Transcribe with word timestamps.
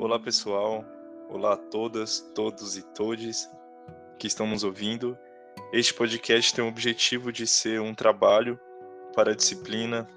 Olá, 0.00 0.16
pessoal. 0.16 0.84
Olá 1.28 1.54
a 1.54 1.56
todas, 1.56 2.20
todos 2.32 2.76
e 2.76 2.82
todes 2.94 3.50
que 4.16 4.28
estão 4.28 4.46
nos 4.46 4.62
ouvindo. 4.62 5.18
Este 5.72 5.92
podcast 5.92 6.54
tem 6.54 6.64
o 6.64 6.68
objetivo 6.68 7.32
de 7.32 7.48
ser 7.48 7.80
um 7.80 7.92
trabalho 7.92 8.60
para 9.12 9.32
a 9.32 9.34
disciplina 9.34 10.08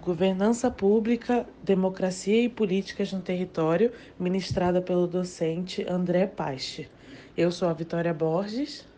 Governança 0.00 0.70
Pública, 0.70 1.46
Democracia 1.62 2.42
e 2.42 2.48
Políticas 2.48 3.12
no 3.12 3.20
Território, 3.20 3.92
ministrada 4.18 4.80
pelo 4.80 5.06
docente 5.06 5.84
André 5.86 6.26
Pache. 6.26 6.88
Eu 7.36 7.52
sou 7.52 7.68
a 7.68 7.74
Vitória 7.74 8.14
Borges. 8.14 8.88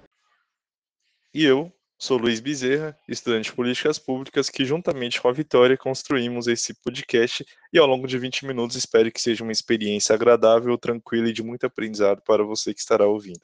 E 1.34 1.44
eu 1.44 1.72
sou 1.98 2.18
Luiz 2.18 2.40
Bezerra, 2.40 2.96
estudante 3.08 3.50
de 3.50 3.52
Políticas 3.52 3.98
Públicas, 3.98 4.50
que 4.50 4.64
juntamente 4.64 5.20
com 5.20 5.28
a 5.28 5.32
Vitória 5.32 5.76
construímos 5.76 6.46
esse 6.46 6.74
podcast 6.74 7.44
e 7.72 7.78
ao 7.78 7.86
longo 7.86 8.06
de 8.06 8.18
20 8.18 8.46
minutos 8.46 8.76
espero 8.76 9.10
que 9.10 9.20
seja 9.20 9.42
uma 9.42 9.52
experiência 9.52 10.14
agradável, 10.14 10.76
tranquila 10.76 11.28
e 11.28 11.32
de 11.32 11.42
muito 11.42 11.64
aprendizado 11.64 12.22
para 12.22 12.44
você 12.44 12.74
que 12.74 12.80
estará 12.80 13.06
ouvindo. 13.06 13.40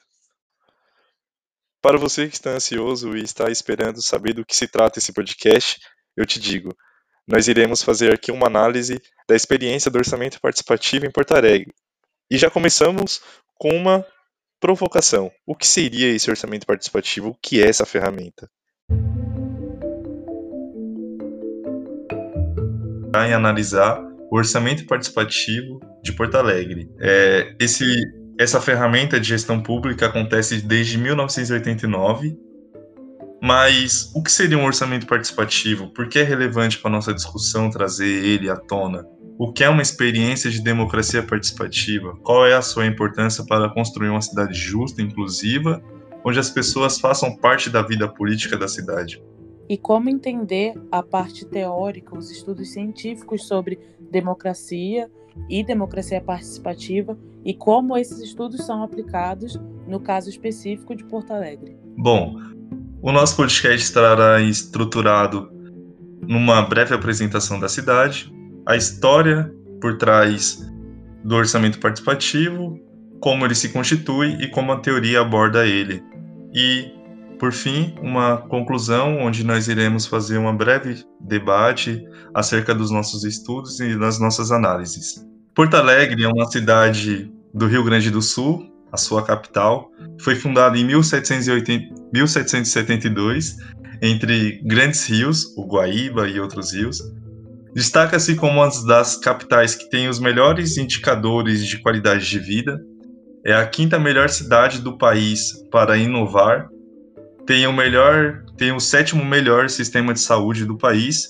Para 1.81 1.97
você 1.97 2.27
que 2.27 2.35
está 2.35 2.51
ansioso 2.51 3.17
e 3.17 3.23
está 3.23 3.49
esperando 3.49 4.01
saber 4.01 4.33
do 4.33 4.45
que 4.45 4.55
se 4.55 4.67
trata 4.67 4.99
esse 4.99 5.11
podcast, 5.11 5.81
eu 6.15 6.25
te 6.25 6.39
digo, 6.39 6.75
nós 7.27 7.47
iremos 7.47 7.81
fazer 7.81 8.13
aqui 8.13 8.31
uma 8.31 8.47
análise 8.47 9.01
da 9.27 9.35
experiência 9.35 9.89
do 9.89 9.97
orçamento 9.97 10.39
participativo 10.39 11.05
em 11.05 11.11
Porto 11.11 11.33
Alegre. 11.33 11.73
E 12.29 12.37
já 12.37 12.49
começamos 12.49 13.21
com 13.55 13.69
uma 13.69 14.05
provocação. 14.63 15.29
O 15.45 15.53
que 15.53 15.67
seria 15.67 16.07
esse 16.15 16.29
orçamento 16.29 16.65
participativo? 16.65 17.31
O 17.31 17.35
que 17.41 17.61
é 17.61 17.67
essa 17.67 17.85
ferramenta? 17.85 18.49
Em 23.13 23.33
analisar 23.33 24.01
o 24.31 24.37
orçamento 24.37 24.85
participativo 24.85 25.81
de 26.01 26.13
Porto 26.13 26.35
Alegre. 26.35 26.89
É, 27.01 27.53
esse, 27.59 27.85
essa 28.39 28.61
ferramenta 28.61 29.19
de 29.19 29.27
gestão 29.27 29.61
pública 29.61 30.05
acontece 30.05 30.61
desde 30.61 30.97
1989 30.97 32.37
mas 33.45 34.09
o 34.15 34.23
que 34.23 34.31
seria 34.31 34.57
um 34.57 34.63
orçamento 34.63 35.05
participativo? 35.05 35.89
Por 35.93 36.07
que 36.07 36.19
é 36.19 36.23
relevante 36.23 36.79
para 36.79 36.89
a 36.89 36.93
nossa 36.93 37.13
discussão 37.13 37.69
trazer 37.69 38.23
ele 38.23 38.49
à 38.49 38.55
tona? 38.55 39.05
O 39.37 39.51
que 39.51 39.63
é 39.63 39.69
uma 39.69 39.81
experiência 39.81 40.49
de 40.49 40.61
democracia 40.61 41.23
participativa? 41.23 42.15
Qual 42.23 42.45
é 42.45 42.53
a 42.53 42.61
sua 42.61 42.85
importância 42.85 43.43
para 43.45 43.69
construir 43.69 44.09
uma 44.09 44.21
cidade 44.21 44.53
justa, 44.53 45.01
inclusiva, 45.01 45.81
onde 46.23 46.39
as 46.39 46.49
pessoas 46.49 46.99
façam 46.99 47.35
parte 47.35 47.69
da 47.69 47.81
vida 47.81 48.07
política 48.07 48.55
da 48.55 48.67
cidade? 48.67 49.23
E 49.67 49.77
como 49.77 50.09
entender 50.09 50.73
a 50.91 51.01
parte 51.01 51.45
teórica, 51.45 52.17
os 52.17 52.29
estudos 52.29 52.71
científicos 52.71 53.47
sobre 53.47 53.79
democracia 54.11 55.09
e 55.49 55.63
democracia 55.63 56.21
participativa 56.21 57.17
e 57.43 57.53
como 57.53 57.97
esses 57.97 58.19
estudos 58.19 58.65
são 58.65 58.83
aplicados 58.83 59.59
no 59.87 59.99
caso 59.99 60.29
específico 60.29 60.95
de 60.95 61.03
Porto 61.05 61.31
Alegre? 61.31 61.75
Bom, 61.97 62.35
o 63.01 63.11
nosso 63.11 63.35
podcast 63.35 63.83
estará 63.83 64.41
estruturado 64.41 65.51
numa 66.21 66.61
breve 66.61 66.93
apresentação 66.93 67.59
da 67.59 67.67
cidade, 67.67 68.31
a 68.65 68.75
história 68.75 69.51
por 69.81 69.97
trás 69.97 70.59
do 71.23 71.35
orçamento 71.35 71.79
participativo, 71.79 72.79
como 73.19 73.45
ele 73.45 73.55
se 73.55 73.69
constitui 73.69 74.37
e 74.41 74.47
como 74.49 74.71
a 74.71 74.79
teoria 74.79 75.21
aborda 75.21 75.65
ele. 75.65 76.03
E, 76.53 76.91
por 77.39 77.51
fim, 77.51 77.95
uma 78.01 78.37
conclusão 78.37 79.19
onde 79.19 79.43
nós 79.43 79.67
iremos 79.67 80.05
fazer 80.05 80.37
um 80.37 80.55
breve 80.55 81.03
debate 81.21 82.05
acerca 82.33 82.73
dos 82.75 82.91
nossos 82.91 83.23
estudos 83.23 83.79
e 83.79 83.97
das 83.97 84.19
nossas 84.19 84.51
análises. 84.51 85.25
Porto 85.55 85.75
Alegre 85.75 86.23
é 86.23 86.27
uma 86.27 86.49
cidade 86.49 87.31
do 87.53 87.67
Rio 87.67 87.83
Grande 87.83 88.09
do 88.09 88.21
Sul, 88.21 88.69
a 88.91 88.97
sua 88.97 89.23
capital. 89.23 89.89
Foi 90.19 90.35
fundada 90.35 90.77
em 90.77 90.85
1780, 90.85 91.93
1772 92.13 93.57
entre 94.01 94.61
grandes 94.65 95.07
rios, 95.07 95.55
o 95.55 95.65
Guaíba 95.65 96.27
e 96.27 96.39
outros 96.39 96.73
rios. 96.73 96.99
Destaca-se 97.73 98.35
como 98.35 98.61
uma 98.61 98.69
das 98.85 99.17
capitais 99.17 99.73
que 99.73 99.89
tem 99.89 100.07
os 100.07 100.19
melhores 100.19 100.77
indicadores 100.77 101.65
de 101.65 101.81
qualidade 101.81 102.29
de 102.29 102.37
vida. 102.37 102.79
É 103.45 103.53
a 103.53 103.65
quinta 103.65 103.97
melhor 103.97 104.29
cidade 104.29 104.79
do 104.79 104.97
país 104.97 105.51
para 105.71 105.97
inovar. 105.97 106.69
Tem 107.47 107.65
o 107.65 107.73
melhor, 107.73 108.43
tem 108.57 108.71
o 108.71 108.79
sétimo 108.79 109.25
melhor 109.25 109.69
sistema 109.69 110.13
de 110.13 110.19
saúde 110.19 110.65
do 110.65 110.77
país 110.77 111.27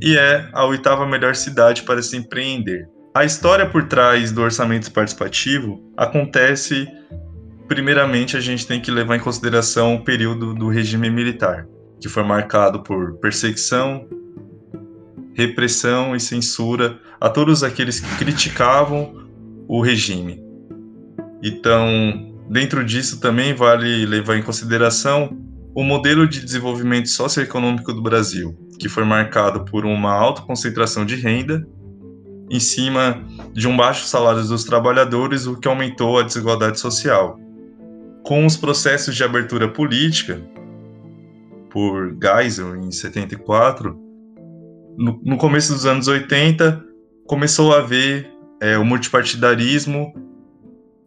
e 0.00 0.16
é 0.16 0.48
a 0.52 0.64
oitava 0.64 1.06
melhor 1.06 1.34
cidade 1.34 1.82
para 1.82 2.00
se 2.02 2.16
empreender. 2.16 2.88
A 3.14 3.24
história 3.24 3.68
por 3.68 3.88
trás 3.88 4.30
do 4.30 4.40
orçamento 4.40 4.90
participativo 4.92 5.82
acontece, 5.96 6.86
primeiramente, 7.66 8.36
a 8.36 8.40
gente 8.40 8.66
tem 8.66 8.80
que 8.80 8.90
levar 8.90 9.16
em 9.16 9.20
consideração 9.20 9.96
o 9.96 10.04
período 10.04 10.54
do 10.54 10.68
regime 10.68 11.10
militar, 11.10 11.66
que 12.00 12.08
foi 12.08 12.22
marcado 12.22 12.82
por 12.82 13.18
perseguição, 13.18 14.08
repressão 15.40 16.14
e 16.14 16.20
censura 16.20 16.98
a 17.20 17.28
todos 17.28 17.62
aqueles 17.62 18.00
que 18.00 18.16
criticavam 18.16 19.26
o 19.66 19.80
regime. 19.80 20.42
Então, 21.42 22.34
dentro 22.48 22.84
disso 22.84 23.20
também 23.20 23.54
vale 23.54 24.04
levar 24.06 24.36
em 24.36 24.42
consideração 24.42 25.36
o 25.74 25.82
modelo 25.82 26.28
de 26.28 26.44
desenvolvimento 26.44 27.08
socioeconômico 27.08 27.92
do 27.92 28.02
Brasil, 28.02 28.56
que 28.78 28.88
foi 28.88 29.04
marcado 29.04 29.64
por 29.64 29.86
uma 29.86 30.12
alta 30.12 30.42
concentração 30.42 31.06
de 31.06 31.16
renda 31.16 31.66
em 32.50 32.58
cima 32.58 33.24
de 33.52 33.68
um 33.68 33.76
baixo 33.76 34.06
salário 34.06 34.42
dos 34.42 34.64
trabalhadores, 34.64 35.46
o 35.46 35.56
que 35.56 35.68
aumentou 35.68 36.18
a 36.18 36.22
desigualdade 36.22 36.80
social. 36.80 37.38
Com 38.24 38.44
os 38.44 38.56
processos 38.56 39.14
de 39.14 39.22
abertura 39.22 39.68
política, 39.68 40.42
por 41.70 42.16
Geisel 42.20 42.76
em 42.76 42.90
74, 42.90 44.09
no, 45.00 45.38
começo 45.38 45.72
dos 45.72 45.86
anos 45.86 46.06
80, 46.06 46.84
começou 47.26 47.74
a 47.74 47.78
haver 47.78 48.30
é, 48.60 48.76
o 48.76 48.84
multipartidarismo, 48.84 50.12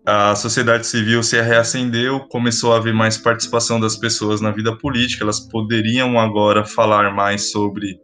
a 0.06 0.36
sociedade 0.36 0.88
civil 0.88 1.22
se 1.22 1.40
reacendeu, 1.40 2.22
começou 2.22 2.74
a 2.74 2.78
haver 2.78 2.94
mais 2.94 3.18
participação 3.18 3.80
das 3.80 3.96
pessoas 3.96 4.42
na 4.42 4.52
vida 4.52 4.76
política, 4.78 5.24
elas 5.24 5.40
poderiam 5.40 6.20
agora 6.20 6.66
falar 6.66 7.14
mais 7.14 7.52
sobre 7.52 8.00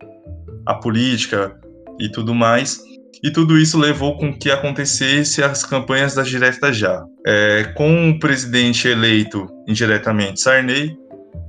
a 0.65 0.75
política 0.75 1.59
e 1.99 2.09
tudo 2.09 2.35
mais. 2.35 2.79
E 3.21 3.31
tudo 3.31 3.57
isso 3.57 3.77
levou 3.77 4.15
com 4.17 4.31
que 4.31 4.49
acontecesse 4.49 5.43
as 5.43 5.65
campanhas 5.65 6.15
das 6.15 6.29
diretas 6.29 6.77
já. 6.77 7.03
É, 7.27 7.63
com 7.75 8.11
o 8.11 8.19
presidente 8.19 8.87
eleito 8.87 9.45
indiretamente, 9.67 10.39
Sarney, 10.39 10.95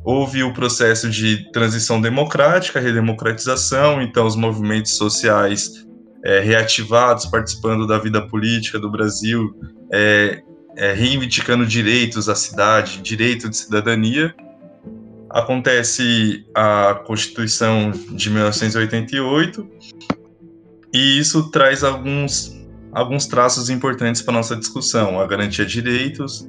houve 0.04 0.42
o 0.42 0.52
processo 0.52 1.08
de 1.08 1.50
transição 1.52 2.00
democrática, 2.00 2.80
redemocratização, 2.80 4.00
então 4.00 4.26
os 4.26 4.36
movimentos 4.36 4.96
sociais 4.96 5.86
é, 6.24 6.40
reativados, 6.40 7.26
participando 7.26 7.86
da 7.86 7.98
vida 7.98 8.26
política 8.26 8.78
do 8.78 8.90
Brasil, 8.90 9.54
é, 9.92 10.42
é, 10.76 10.92
reivindicando 10.92 11.66
direitos 11.66 12.28
à 12.28 12.34
cidade, 12.34 13.02
direito 13.02 13.48
de 13.48 13.56
cidadania. 13.56 14.34
Acontece 15.28 16.44
a 16.54 16.94
Constituição 17.06 17.90
de 17.90 18.30
1988 18.30 19.66
e 20.92 21.18
isso 21.18 21.50
traz 21.50 21.84
alguns, 21.84 22.58
alguns 22.92 23.26
traços 23.26 23.70
importantes 23.70 24.22
para 24.22 24.34
nossa 24.34 24.56
discussão: 24.56 25.20
a 25.20 25.26
garantia 25.26 25.64
de 25.64 25.72
direitos, 25.72 26.48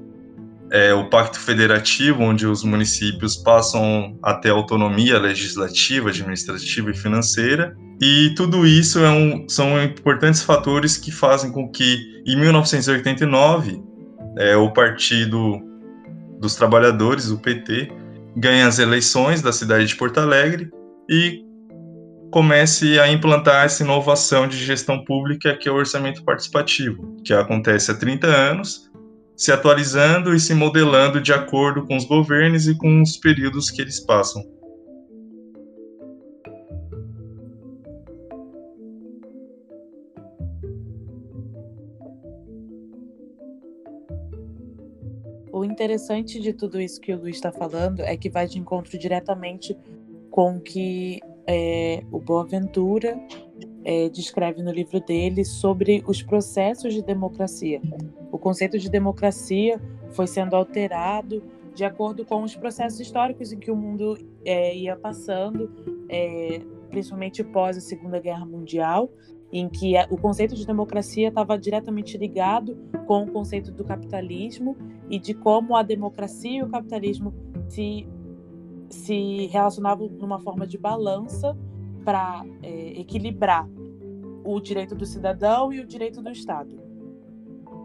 é, 0.71 0.93
o 0.93 1.09
Pacto 1.09 1.37
Federativo, 1.37 2.23
onde 2.23 2.47
os 2.47 2.63
municípios 2.63 3.35
passam 3.35 4.17
a 4.23 4.33
ter 4.33 4.51
autonomia 4.51 5.19
legislativa, 5.19 6.09
administrativa 6.09 6.89
e 6.89 6.95
financeira. 6.95 7.75
E 7.99 8.33
tudo 8.35 8.65
isso 8.65 8.99
é 8.99 9.09
um, 9.09 9.47
são 9.49 9.81
importantes 9.83 10.41
fatores 10.41 10.97
que 10.97 11.11
fazem 11.11 11.51
com 11.51 11.69
que, 11.69 12.23
em 12.25 12.37
1989, 12.37 13.83
é, 14.37 14.55
o 14.55 14.71
Partido 14.71 15.61
dos 16.39 16.55
Trabalhadores, 16.55 17.29
o 17.29 17.37
PT, 17.37 17.91
ganhe 18.35 18.63
as 18.63 18.79
eleições 18.79 19.41
da 19.41 19.51
cidade 19.51 19.85
de 19.87 19.95
Porto 19.95 20.19
Alegre 20.19 20.71
e 21.09 21.43
comece 22.31 22.97
a 22.97 23.11
implantar 23.11 23.65
essa 23.65 23.83
inovação 23.83 24.47
de 24.47 24.57
gestão 24.57 25.03
pública 25.03 25.53
que 25.57 25.67
é 25.67 25.71
o 25.71 25.75
orçamento 25.75 26.23
participativo, 26.23 27.17
que 27.25 27.33
acontece 27.33 27.91
há 27.91 27.93
30 27.93 28.25
anos, 28.25 28.89
se 29.41 29.51
atualizando 29.51 30.35
e 30.35 30.39
se 30.39 30.53
modelando 30.53 31.19
de 31.19 31.33
acordo 31.33 31.83
com 31.87 31.97
os 31.97 32.05
governos 32.05 32.67
e 32.67 32.77
com 32.77 33.01
os 33.01 33.17
períodos 33.17 33.71
que 33.71 33.81
eles 33.81 33.99
passam. 33.99 34.47
O 45.51 45.65
interessante 45.65 46.39
de 46.39 46.53
tudo 46.53 46.79
isso 46.79 47.01
que 47.01 47.11
o 47.11 47.19
Luiz 47.19 47.37
está 47.37 47.51
falando 47.51 48.01
é 48.01 48.15
que 48.15 48.29
vai 48.29 48.45
de 48.45 48.59
encontro 48.59 48.95
diretamente 48.95 49.75
com 50.29 50.57
o 50.57 50.61
que 50.61 51.19
é, 51.47 52.03
o 52.11 52.19
Boaventura 52.19 53.19
é, 53.83 54.09
descreve 54.09 54.61
no 54.61 54.71
livro 54.71 54.99
dele 54.99 55.43
sobre 55.43 56.03
os 56.07 56.21
processos 56.21 56.93
de 56.93 57.01
democracia. 57.01 57.81
O 58.31 58.37
conceito 58.37 58.77
de 58.77 58.89
democracia 58.89 59.81
foi 60.11 60.27
sendo 60.27 60.55
alterado 60.55 61.43
de 61.73 61.85
acordo 61.85 62.25
com 62.25 62.43
os 62.43 62.55
processos 62.55 62.99
históricos 62.99 63.51
em 63.51 63.59
que 63.59 63.71
o 63.71 63.75
mundo 63.75 64.17
é, 64.43 64.75
ia 64.75 64.95
passando, 64.95 65.71
é, 66.09 66.61
principalmente 66.89 67.43
pós 67.43 67.77
a 67.77 67.81
Segunda 67.81 68.19
Guerra 68.19 68.45
Mundial, 68.45 69.09
em 69.51 69.67
que 69.67 69.93
o 70.09 70.17
conceito 70.17 70.55
de 70.55 70.65
democracia 70.65 71.29
estava 71.29 71.57
diretamente 71.57 72.17
ligado 72.17 72.77
com 73.05 73.23
o 73.23 73.31
conceito 73.31 73.71
do 73.71 73.83
capitalismo 73.83 74.77
e 75.09 75.19
de 75.19 75.33
como 75.33 75.75
a 75.75 75.83
democracia 75.83 76.59
e 76.59 76.63
o 76.63 76.69
capitalismo 76.69 77.33
se, 77.67 78.07
se 78.89 79.47
relacionavam 79.47 80.07
numa 80.07 80.39
forma 80.39 80.65
de 80.65 80.77
balança 80.77 81.57
para 82.03 82.45
é, 82.61 82.99
equilibrar 82.99 83.67
o 84.43 84.59
direito 84.59 84.95
do 84.95 85.05
cidadão 85.05 85.71
e 85.71 85.79
o 85.79 85.85
direito 85.85 86.21
do 86.21 86.29
Estado. 86.29 86.79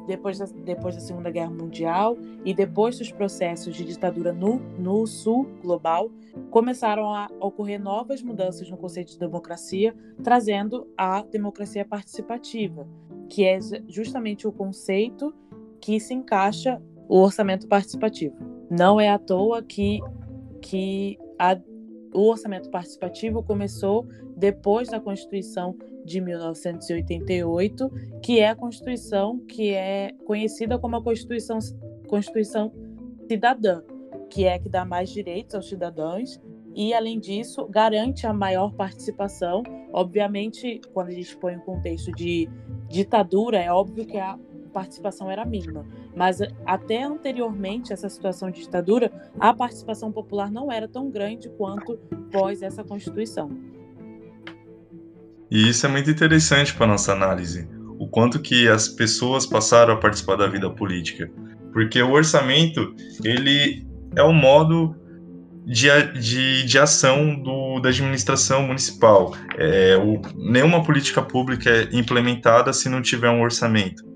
Depois 0.07 0.39
da, 0.39 0.47
depois 0.65 0.95
da 0.95 1.01
Segunda 1.01 1.31
Guerra 1.31 1.51
Mundial 1.51 2.17
e 2.45 2.55
depois 2.55 2.99
dos 2.99 3.11
processos 3.11 3.75
de 3.75 3.85
ditadura 3.85 4.33
no, 4.33 4.61
no 4.79 5.07
Sul 5.07 5.49
global, 5.61 6.11
começaram 6.51 7.13
a 7.13 7.29
ocorrer 7.41 7.81
novas 7.81 8.23
mudanças 8.23 8.71
no 8.71 8.77
conceito 8.77 9.13
de 9.13 9.19
democracia, 9.19 9.95
trazendo 10.23 10.87
a 10.97 11.23
democracia 11.23 11.85
participativa, 11.85 12.87
que 13.29 13.45
é 13.45 13.59
justamente 13.89 14.47
o 14.47 14.53
conceito 14.53 15.35
que 15.81 15.99
se 15.99 16.15
encaixa 16.15 16.81
o 17.09 17.19
orçamento 17.19 17.67
participativo. 17.67 18.37
Não 18.71 19.01
é 19.01 19.09
à 19.09 19.19
toa 19.19 19.63
que, 19.63 20.01
que 20.61 21.19
a 21.39 21.59
o 22.17 22.31
orçamento 22.31 22.71
participativo 22.71 23.43
começou 23.43 24.07
depois 24.37 24.89
da 24.89 24.99
Constituição 24.99 25.77
de 26.05 26.21
1988, 26.21 27.91
que 28.23 28.41
é 28.41 28.49
a 28.49 28.57
Constituição 28.57 29.39
que 29.41 29.73
é 29.73 30.13
conhecida 30.25 30.79
como 30.79 30.97
a 30.97 31.03
Constituição, 31.03 31.59
Constituição 32.09 32.73
Cidadã, 33.29 33.83
que 34.31 34.45
é 34.45 34.55
a 34.55 34.59
que 34.59 34.69
dá 34.69 34.85
mais 34.85 35.11
direitos 35.11 35.55
aos 35.55 35.69
cidadãos 35.69 36.41
e, 36.75 36.95
além 36.95 37.19
disso, 37.19 37.67
garante 37.67 38.27
a 38.27 38.33
maior 38.33 38.73
participação. 38.73 39.63
Obviamente, 39.93 40.81
quando 40.93 41.09
a 41.09 41.13
gente 41.13 41.37
põe 41.37 41.55
o 41.55 41.59
um 41.59 41.61
contexto 41.61 42.13
de 42.13 42.49
ditadura, 42.89 43.59
é 43.59 43.71
óbvio 43.71 44.07
que 44.07 44.19
a 44.19 44.39
participação 44.73 45.31
era 45.31 45.45
mínima. 45.45 45.87
Mas 46.17 46.39
até 46.65 47.03
anteriormente 47.03 47.93
essa 47.93 48.09
situação 48.09 48.51
de 48.51 48.63
ditadura, 48.63 49.13
a 49.39 49.53
participação 49.53 50.11
popular 50.11 50.51
não 50.51 50.73
era 50.73 50.89
tão 50.89 51.11
grande 51.11 51.51
quanto 51.51 51.99
pós 52.33 52.63
essa 52.63 52.83
Constituição. 52.83 53.51
E 55.51 55.69
isso 55.69 55.85
é 55.85 55.91
muito 55.91 56.11
interessante 56.11 56.75
para 56.75 56.87
nossa 56.87 57.13
análise, 57.13 57.69
o 57.99 58.09
quanto 58.09 58.41
que 58.41 58.67
as 58.67 58.89
pessoas 58.89 59.45
passaram 59.47 59.93
a 59.93 59.97
participar 59.99 60.37
da 60.37 60.49
vida 60.49 60.71
política, 60.71 61.31
porque 61.71 62.01
o 62.01 62.13
orçamento 62.13 62.95
ele 63.23 63.87
é 64.17 64.23
o 64.23 64.33
modo 64.33 64.97
de, 65.67 65.89
de, 66.19 66.65
de 66.65 66.79
ação 66.79 67.39
do, 67.39 67.79
da 67.79 67.91
administração 67.91 68.63
municipal. 68.63 69.35
É, 69.59 69.97
o, 69.99 70.21
nenhuma 70.35 70.83
política 70.83 71.21
pública 71.21 71.69
é 71.69 71.89
implementada 71.93 72.73
se 72.73 72.89
não 72.89 73.03
tiver 73.03 73.29
um 73.29 73.43
orçamento 73.43 74.16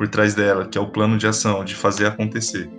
por 0.00 0.08
trás 0.08 0.34
dela, 0.34 0.66
que 0.66 0.78
é 0.78 0.80
o 0.80 0.88
plano 0.88 1.18
de 1.18 1.26
ação, 1.26 1.62
de 1.62 1.74
fazer 1.74 2.06
acontecer. 2.06 2.70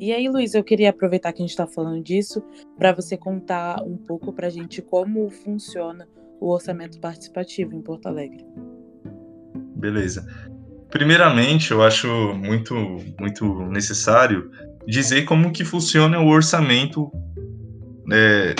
E 0.00 0.12
aí, 0.12 0.28
Luiz, 0.28 0.52
eu 0.54 0.64
queria 0.64 0.90
aproveitar 0.90 1.32
que 1.32 1.40
a 1.40 1.44
gente 1.44 1.50
está 1.50 1.68
falando 1.68 2.02
disso 2.02 2.42
para 2.76 2.92
você 2.92 3.16
contar 3.16 3.84
um 3.84 3.96
pouco 3.96 4.32
para 4.32 4.48
a 4.48 4.50
gente 4.50 4.82
como 4.82 5.30
funciona 5.30 6.08
o 6.40 6.52
orçamento 6.52 6.98
participativo 6.98 7.72
em 7.72 7.80
Porto 7.80 8.06
Alegre. 8.06 8.44
Beleza. 9.76 10.26
Primeiramente, 10.90 11.70
eu 11.70 11.84
acho 11.84 12.08
muito, 12.34 12.74
muito 13.20 13.62
necessário 13.66 14.50
dizer 14.88 15.24
como 15.24 15.52
que 15.52 15.64
funciona 15.64 16.18
o 16.18 16.26
orçamento 16.26 17.12
é, 18.12 18.56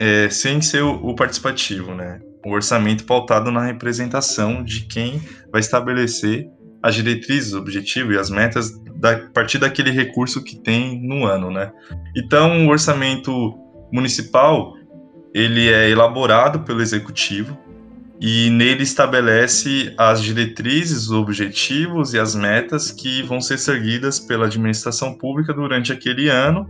é, 0.00 0.30
sem 0.30 0.62
ser 0.62 0.82
o, 0.82 0.94
o, 0.94 1.14
participativo, 1.14 1.94
né? 1.94 2.18
O 2.44 2.52
orçamento 2.52 3.04
pautado 3.04 3.50
na 3.50 3.66
representação 3.66 4.64
de 4.64 4.86
quem 4.86 5.20
vai 5.52 5.60
estabelecer 5.60 6.48
as 6.82 6.94
diretrizes, 6.94 7.52
o 7.52 7.58
objetivo 7.58 8.10
e 8.12 8.18
as 8.18 8.30
metas 8.30 8.72
da, 8.96 9.12
a 9.12 9.28
partir 9.28 9.58
daquele 9.58 9.90
recurso 9.90 10.42
que 10.42 10.56
tem 10.56 11.06
no 11.06 11.26
ano, 11.26 11.50
né? 11.50 11.70
Então, 12.16 12.66
o 12.66 12.70
orçamento 12.70 13.54
municipal 13.92 14.74
ele 15.34 15.68
é 15.68 15.90
elaborado 15.90 16.60
pelo 16.60 16.80
executivo 16.80 17.56
e 18.18 18.48
nele 18.50 18.82
estabelece 18.82 19.94
as 19.98 20.22
diretrizes, 20.22 21.04
os 21.04 21.12
objetivos 21.12 22.14
e 22.14 22.18
as 22.18 22.34
metas 22.34 22.90
que 22.90 23.22
vão 23.22 23.40
ser 23.40 23.58
seguidas 23.58 24.18
pela 24.18 24.46
administração 24.46 25.12
pública 25.12 25.52
durante 25.52 25.92
aquele 25.92 26.28
ano, 26.28 26.66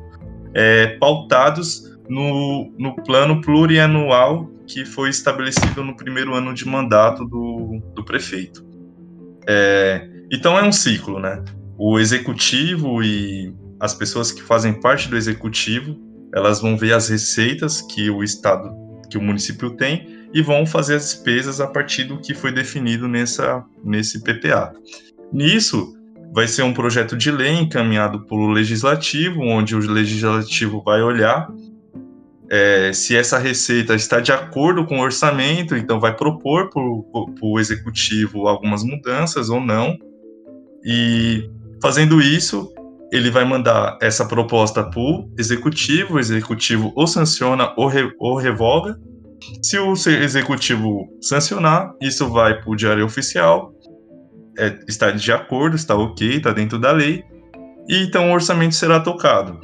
é, 0.53 0.99
pautados 0.99 1.90
no, 2.11 2.75
no 2.77 2.97
plano 2.97 3.41
plurianual 3.41 4.51
que 4.67 4.85
foi 4.85 5.11
estabelecido 5.11 5.85
no 5.85 5.97
primeiro 5.97 6.35
ano 6.35 6.53
de 6.53 6.67
mandato 6.67 7.25
do, 7.25 7.81
do 7.95 8.05
prefeito. 8.05 8.67
É, 9.49 10.09
então 10.31 10.59
é 10.59 10.63
um 10.63 10.73
ciclo, 10.73 11.21
né? 11.21 11.43
O 11.79 11.99
executivo 11.99 13.03
e 13.03 13.55
as 13.79 13.95
pessoas 13.95 14.33
que 14.33 14.43
fazem 14.43 14.75
parte 14.75 15.09
do 15.09 15.17
executivo, 15.17 15.97
elas 16.35 16.61
vão 16.61 16.77
ver 16.77 16.93
as 16.93 17.09
receitas 17.09 17.81
que 17.81 18.11
o 18.11 18.23
estado, 18.25 18.71
que 19.09 19.17
o 19.17 19.23
município 19.23 19.71
tem 19.71 20.29
e 20.35 20.43
vão 20.43 20.67
fazer 20.67 20.97
as 20.97 21.05
despesas 21.05 21.61
a 21.61 21.67
partir 21.67 22.05
do 22.05 22.21
que 22.21 22.35
foi 22.35 22.53
definido 22.53 23.09
nessa, 23.09 23.65
nesse 23.85 24.23
PPA. 24.23 24.73
Nisso, 25.33 25.95
vai 26.33 26.47
ser 26.47 26.63
um 26.63 26.73
projeto 26.73 27.17
de 27.17 27.31
lei 27.31 27.53
encaminhado 27.53 28.27
pelo 28.27 28.51
legislativo, 28.51 29.41
onde 29.43 29.75
o 29.75 29.79
legislativo 29.79 30.83
vai 30.85 31.03
olhar 31.03 31.49
é, 32.51 32.93
se 32.93 33.17
essa 33.17 33.39
receita 33.39 33.95
está 33.95 34.19
de 34.19 34.33
acordo 34.33 34.85
com 34.85 34.99
o 34.99 35.03
orçamento, 35.03 35.77
então 35.77 36.01
vai 36.01 36.17
propor 36.17 36.69
para 36.69 36.83
o 36.83 37.61
executivo 37.61 38.49
algumas 38.49 38.83
mudanças 38.83 39.49
ou 39.49 39.61
não. 39.61 39.97
E 40.85 41.49
fazendo 41.81 42.21
isso, 42.21 42.73
ele 43.13 43.31
vai 43.31 43.45
mandar 43.45 43.97
essa 44.03 44.25
proposta 44.25 44.83
para 44.83 45.01
o 45.01 45.31
executivo, 45.39 46.15
o 46.15 46.19
executivo 46.19 46.93
ou 46.97 47.07
sanciona 47.07 47.73
ou, 47.77 47.87
re, 47.87 48.13
ou 48.19 48.37
revoga. 48.37 48.99
Se 49.63 49.79
o 49.79 49.93
executivo 49.93 51.09
sancionar, 51.21 51.95
isso 52.01 52.29
vai 52.29 52.61
para 52.61 52.71
o 52.71 52.77
diário 52.77 53.05
oficial, 53.05 53.73
é, 54.59 54.77
está 54.89 55.11
de 55.13 55.33
acordo, 55.33 55.77
está 55.77 55.95
ok, 55.95 56.37
está 56.37 56.53
dentro 56.53 56.79
da 56.79 56.93
lei, 56.93 57.25
e 57.89 58.03
então 58.03 58.31
o 58.31 58.35
orçamento 58.35 58.75
será 58.75 59.01
tocado. 59.01 59.59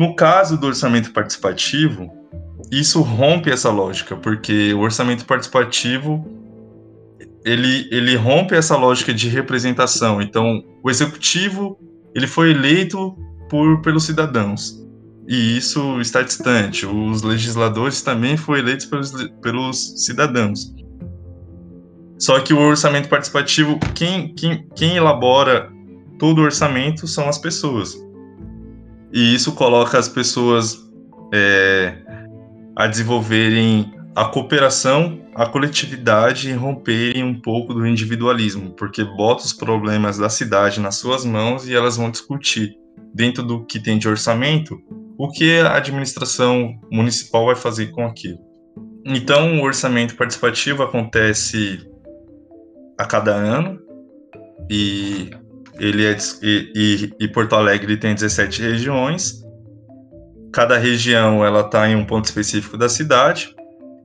No 0.00 0.14
caso 0.14 0.56
do 0.56 0.66
orçamento 0.66 1.12
participativo, 1.12 2.10
isso 2.72 3.02
rompe 3.02 3.50
essa 3.50 3.68
lógica, 3.68 4.16
porque 4.16 4.72
o 4.72 4.78
orçamento 4.78 5.26
participativo 5.26 6.26
ele, 7.44 7.86
ele 7.90 8.16
rompe 8.16 8.54
essa 8.54 8.78
lógica 8.78 9.12
de 9.12 9.28
representação. 9.28 10.22
Então, 10.22 10.64
o 10.82 10.88
executivo 10.88 11.78
ele 12.14 12.26
foi 12.26 12.52
eleito 12.52 13.14
por 13.50 13.82
pelos 13.82 14.04
cidadãos 14.04 14.82
e 15.28 15.58
isso 15.58 16.00
está 16.00 16.22
distante. 16.22 16.86
Os 16.86 17.20
legisladores 17.20 18.00
também 18.00 18.38
foram 18.38 18.60
eleitos 18.60 18.86
pelos, 18.86 19.12
pelos 19.42 20.06
cidadãos. 20.06 20.74
Só 22.18 22.40
que 22.40 22.54
o 22.54 22.58
orçamento 22.58 23.10
participativo, 23.10 23.78
quem, 23.94 24.34
quem, 24.34 24.66
quem 24.74 24.96
elabora 24.96 25.70
todo 26.18 26.38
o 26.38 26.44
orçamento 26.44 27.06
são 27.06 27.28
as 27.28 27.36
pessoas. 27.36 27.94
E 29.12 29.34
isso 29.34 29.52
coloca 29.52 29.98
as 29.98 30.08
pessoas 30.08 30.78
é, 31.32 31.94
a 32.76 32.86
desenvolverem 32.86 33.92
a 34.14 34.24
cooperação, 34.26 35.20
a 35.34 35.46
coletividade 35.46 36.50
e 36.50 36.52
romperem 36.52 37.22
um 37.22 37.40
pouco 37.40 37.72
do 37.72 37.86
individualismo, 37.86 38.70
porque 38.70 39.04
bota 39.04 39.44
os 39.44 39.52
problemas 39.52 40.18
da 40.18 40.28
cidade 40.28 40.80
nas 40.80 40.96
suas 40.96 41.24
mãos 41.24 41.68
e 41.68 41.74
elas 41.74 41.96
vão 41.96 42.10
discutir, 42.10 42.76
dentro 43.14 43.42
do 43.42 43.64
que 43.64 43.80
tem 43.80 43.98
de 43.98 44.08
orçamento, 44.08 44.78
o 45.18 45.28
que 45.28 45.60
a 45.60 45.76
administração 45.76 46.78
municipal 46.90 47.46
vai 47.46 47.56
fazer 47.56 47.88
com 47.88 48.04
aquilo. 48.04 48.38
Então, 49.04 49.58
o 49.58 49.62
orçamento 49.62 50.16
participativo 50.16 50.82
acontece 50.82 51.86
a 52.98 53.04
cada 53.04 53.34
ano 53.34 53.80
e 54.68 55.30
ele 55.80 56.04
é, 56.06 56.16
e, 56.42 56.72
e, 56.74 57.24
e 57.24 57.28
Porto 57.28 57.54
Alegre 57.54 57.96
tem 57.96 58.14
17 58.14 58.62
regiões. 58.62 59.42
Cada 60.52 60.76
região 60.76 61.44
ela 61.44 61.60
está 61.62 61.88
em 61.88 61.96
um 61.96 62.04
ponto 62.04 62.26
específico 62.26 62.76
da 62.76 62.88
cidade 62.88 63.54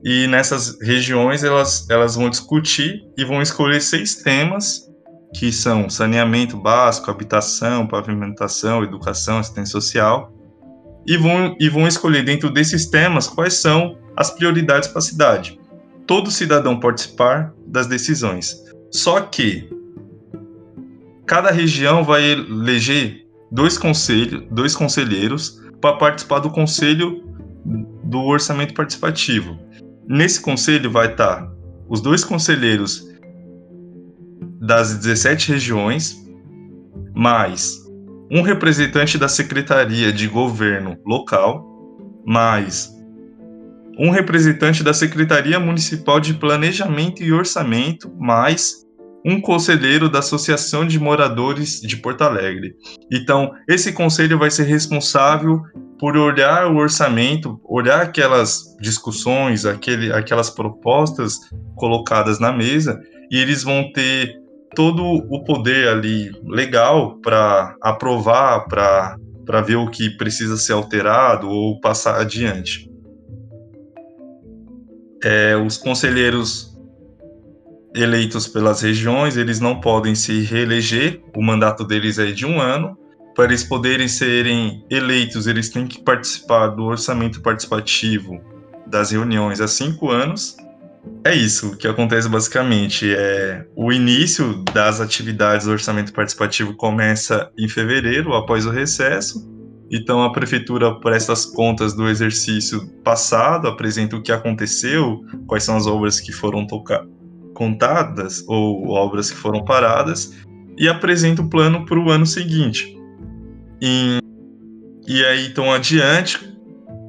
e 0.02 0.26
nessas 0.26 0.80
regiões 0.80 1.44
elas, 1.44 1.88
elas 1.90 2.16
vão 2.16 2.30
discutir 2.30 3.04
e 3.16 3.24
vão 3.24 3.42
escolher 3.42 3.80
seis 3.80 4.16
temas 4.16 4.86
que 5.34 5.52
são 5.52 5.90
saneamento 5.90 6.56
básico, 6.56 7.10
habitação, 7.10 7.86
pavimentação, 7.86 8.82
educação, 8.82 9.38
assistência 9.38 9.72
social, 9.72 10.32
e 11.06 11.16
vão, 11.16 11.54
e 11.60 11.68
vão 11.68 11.86
escolher 11.86 12.24
dentro 12.24 12.50
desses 12.50 12.86
temas 12.86 13.26
quais 13.26 13.54
são 13.54 13.98
as 14.16 14.30
prioridades 14.30 14.88
para 14.88 14.98
a 14.98 15.02
cidade. 15.02 15.60
Todo 16.06 16.30
cidadão 16.30 16.80
participar 16.80 17.52
das 17.66 17.86
decisões. 17.86 18.56
Só 18.90 19.20
que 19.20 19.68
cada 21.26 21.50
região 21.50 22.04
vai 22.04 22.24
eleger 22.24 23.26
dois, 23.50 23.76
conselho, 23.76 24.46
dois 24.50 24.74
conselheiros 24.74 25.60
para 25.80 25.96
participar 25.96 26.38
do 26.38 26.50
conselho 26.50 27.22
do 28.04 28.20
orçamento 28.22 28.74
participativo. 28.74 29.58
Nesse 30.06 30.40
conselho 30.40 30.90
vai 30.90 31.10
estar 31.10 31.50
os 31.88 32.00
dois 32.00 32.24
conselheiros 32.24 33.08
das 34.60 34.94
17 34.96 35.52
regiões, 35.52 36.16
mais 37.14 37.84
um 38.30 38.42
representante 38.42 39.18
da 39.18 39.28
Secretaria 39.28 40.12
de 40.12 40.28
Governo 40.28 40.96
Local, 41.04 41.64
mais 42.24 42.92
um 43.98 44.10
representante 44.10 44.84
da 44.84 44.92
Secretaria 44.92 45.58
Municipal 45.58 46.20
de 46.20 46.34
Planejamento 46.34 47.22
e 47.22 47.32
Orçamento, 47.32 48.12
mais 48.18 48.85
um 49.26 49.40
conselheiro 49.40 50.08
da 50.08 50.20
Associação 50.20 50.86
de 50.86 51.00
Moradores 51.00 51.80
de 51.80 51.96
Porto 51.96 52.22
Alegre. 52.22 52.76
Então, 53.12 53.50
esse 53.68 53.92
conselho 53.92 54.38
vai 54.38 54.52
ser 54.52 54.62
responsável 54.62 55.60
por 55.98 56.16
olhar 56.16 56.70
o 56.70 56.76
orçamento, 56.76 57.60
olhar 57.64 58.02
aquelas 58.02 58.62
discussões, 58.80 59.66
aquele, 59.66 60.12
aquelas 60.12 60.48
propostas 60.48 61.40
colocadas 61.74 62.38
na 62.38 62.52
mesa, 62.52 63.00
e 63.28 63.36
eles 63.36 63.64
vão 63.64 63.90
ter 63.92 64.40
todo 64.76 65.02
o 65.04 65.42
poder 65.42 65.88
ali 65.88 66.30
legal 66.44 67.18
para 67.20 67.74
aprovar, 67.82 68.66
para 68.68 69.60
ver 69.62 69.76
o 69.76 69.90
que 69.90 70.10
precisa 70.10 70.56
ser 70.56 70.74
alterado 70.74 71.48
ou 71.48 71.80
passar 71.80 72.20
adiante. 72.20 72.88
É, 75.24 75.56
os 75.56 75.76
conselheiros 75.76 76.75
eleitos 77.96 78.46
pelas 78.46 78.82
regiões, 78.82 79.36
eles 79.36 79.58
não 79.58 79.80
podem 79.80 80.14
se 80.14 80.42
reeleger, 80.42 81.22
o 81.34 81.42
mandato 81.42 81.84
deles 81.84 82.18
é 82.18 82.26
de 82.26 82.46
um 82.46 82.60
ano. 82.60 82.96
Para 83.34 83.46
eles 83.46 83.64
poderem 83.64 84.08
serem 84.08 84.84
eleitos, 84.88 85.46
eles 85.46 85.68
têm 85.68 85.86
que 85.86 86.02
participar 86.02 86.68
do 86.68 86.84
orçamento 86.84 87.40
participativo 87.42 88.40
das 88.86 89.10
reuniões 89.10 89.60
há 89.60 89.68
cinco 89.68 90.10
anos 90.10 90.56
é 91.24 91.34
isso, 91.34 91.76
que 91.76 91.88
acontece 91.88 92.28
basicamente 92.28 93.12
é 93.12 93.66
o 93.74 93.92
início 93.92 94.62
das 94.72 95.00
atividades 95.00 95.66
do 95.66 95.72
orçamento 95.72 96.12
participativo 96.12 96.74
começa 96.74 97.50
em 97.58 97.68
fevereiro, 97.68 98.34
após 98.34 98.66
o 98.66 98.70
recesso. 98.70 99.44
Então 99.90 100.22
a 100.22 100.32
prefeitura 100.32 100.92
presta 101.00 101.32
as 101.32 101.44
contas 101.44 101.94
do 101.94 102.08
exercício 102.08 102.88
passado, 103.04 103.68
apresenta 103.68 104.16
o 104.16 104.22
que 104.22 104.32
aconteceu, 104.32 105.20
quais 105.46 105.64
são 105.64 105.76
as 105.76 105.86
obras 105.86 106.20
que 106.20 106.32
foram 106.32 106.66
contadas 107.56 108.44
ou 108.46 108.88
obras 108.90 109.30
que 109.30 109.36
foram 109.36 109.64
paradas 109.64 110.36
e 110.76 110.88
apresenta 110.88 111.40
o 111.40 111.48
plano 111.48 111.86
para 111.86 111.98
o 111.98 112.10
ano 112.10 112.26
seguinte. 112.26 112.94
E, 113.80 114.18
e 115.08 115.24
aí 115.24 115.46
então 115.46 115.72
adiante 115.72 116.54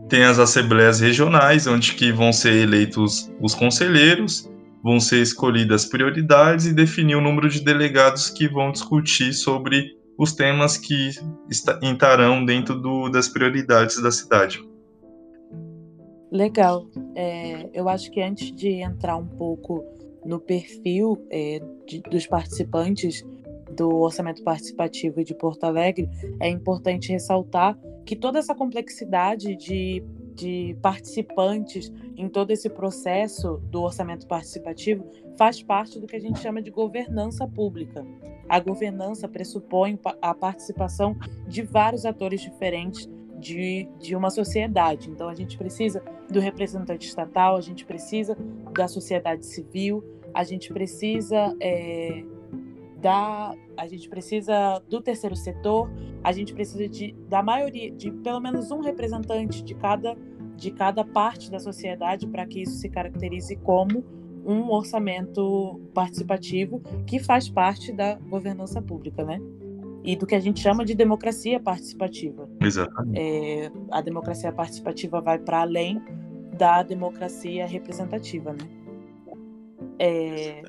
tem 0.07 0.23
as 0.23 0.39
assembleias 0.39 1.01
regionais, 1.01 1.67
onde 1.67 1.93
que 1.93 2.13
vão 2.13 2.31
ser 2.31 2.53
eleitos 2.53 3.29
os 3.41 3.53
conselheiros, 3.53 4.49
vão 4.81 5.01
ser 5.01 5.21
escolhidas 5.21 5.85
prioridades 5.85 6.65
e 6.65 6.73
definir 6.73 7.15
o 7.15 7.21
número 7.21 7.49
de 7.49 7.59
delegados 7.59 8.29
que 8.29 8.47
vão 8.47 8.71
discutir 8.71 9.33
sobre 9.33 9.97
os 10.17 10.31
temas 10.31 10.77
que 10.77 11.11
estarão 11.81 12.45
dentro 12.45 12.79
do, 12.79 13.09
das 13.09 13.27
prioridades 13.27 14.01
da 14.01 14.11
cidade. 14.11 14.65
Legal. 16.31 16.87
É, 17.15 17.69
eu 17.73 17.87
acho 17.89 18.09
que 18.11 18.21
antes 18.21 18.51
de 18.51 18.81
entrar 18.81 19.17
um 19.17 19.27
pouco 19.27 19.83
no 20.27 20.39
perfil 20.39 21.25
é, 21.31 21.61
de, 21.87 22.01
dos 22.01 22.27
participantes 22.27 23.25
do 23.71 23.95
orçamento 23.97 24.43
participativo 24.43 25.23
de 25.23 25.33
Porto 25.33 25.63
Alegre, 25.63 26.09
é 26.39 26.49
importante 26.49 27.11
ressaltar 27.11 27.77
que 28.05 28.15
toda 28.15 28.39
essa 28.39 28.53
complexidade 28.53 29.55
de, 29.55 30.03
de 30.35 30.77
participantes 30.81 31.91
em 32.15 32.27
todo 32.27 32.51
esse 32.51 32.69
processo 32.69 33.61
do 33.69 33.81
orçamento 33.81 34.27
participativo 34.27 35.05
faz 35.37 35.61
parte 35.61 35.99
do 35.99 36.07
que 36.07 36.15
a 36.15 36.19
gente 36.19 36.39
chama 36.39 36.61
de 36.61 36.71
governança 36.71 37.47
pública. 37.47 38.05
A 38.49 38.59
governança 38.59 39.27
pressupõe 39.27 39.99
a 40.21 40.33
participação 40.33 41.15
de 41.47 41.61
vários 41.61 42.05
atores 42.05 42.41
diferentes 42.41 43.09
de, 43.37 43.87
de 43.99 44.15
uma 44.15 44.29
sociedade. 44.29 45.09
Então, 45.09 45.29
a 45.29 45.35
gente 45.35 45.57
precisa 45.57 46.01
do 46.29 46.39
representante 46.39 47.07
estatal, 47.07 47.55
a 47.55 47.61
gente 47.61 47.85
precisa 47.85 48.37
da 48.73 48.87
sociedade 48.87 49.45
civil, 49.45 50.03
a 50.33 50.43
gente 50.43 50.71
precisa 50.73 51.55
é, 51.59 52.23
da 53.01 53.55
a 53.77 53.85
gente 53.87 54.09
precisa 54.09 54.81
do 54.89 54.99
terceiro 54.99 55.35
setor, 55.35 55.89
a 56.23 56.31
gente 56.31 56.53
precisa 56.53 56.87
de, 56.89 57.13
da 57.29 57.43
maioria, 57.43 57.91
de 57.91 58.11
pelo 58.11 58.39
menos 58.39 58.71
um 58.71 58.79
representante 58.79 59.63
de 59.63 59.75
cada, 59.75 60.17
de 60.55 60.71
cada 60.71 61.05
parte 61.05 61.51
da 61.51 61.59
sociedade 61.59 62.25
para 62.25 62.45
que 62.47 62.63
isso 62.63 62.77
se 62.77 62.89
caracterize 62.89 63.55
como 63.57 64.03
um 64.43 64.71
orçamento 64.71 65.79
participativo 65.93 66.81
que 67.05 67.19
faz 67.19 67.49
parte 67.49 67.91
da 67.91 68.15
governança 68.15 68.81
pública, 68.81 69.23
né? 69.23 69.39
E 70.03 70.15
do 70.15 70.25
que 70.25 70.33
a 70.33 70.39
gente 70.39 70.61
chama 70.61 70.85
de 70.85 70.95
democracia 70.95 71.59
participativa. 71.59 72.49
Exatamente. 72.61 73.19
É, 73.19 73.71
a 73.91 74.01
democracia 74.01 74.51
participativa 74.51 75.21
vai 75.21 75.37
para 75.37 75.61
além 75.61 76.01
da 76.57 76.81
democracia 76.81 77.67
representativa, 77.67 78.53
né? 78.53 78.67
É, 79.99 80.61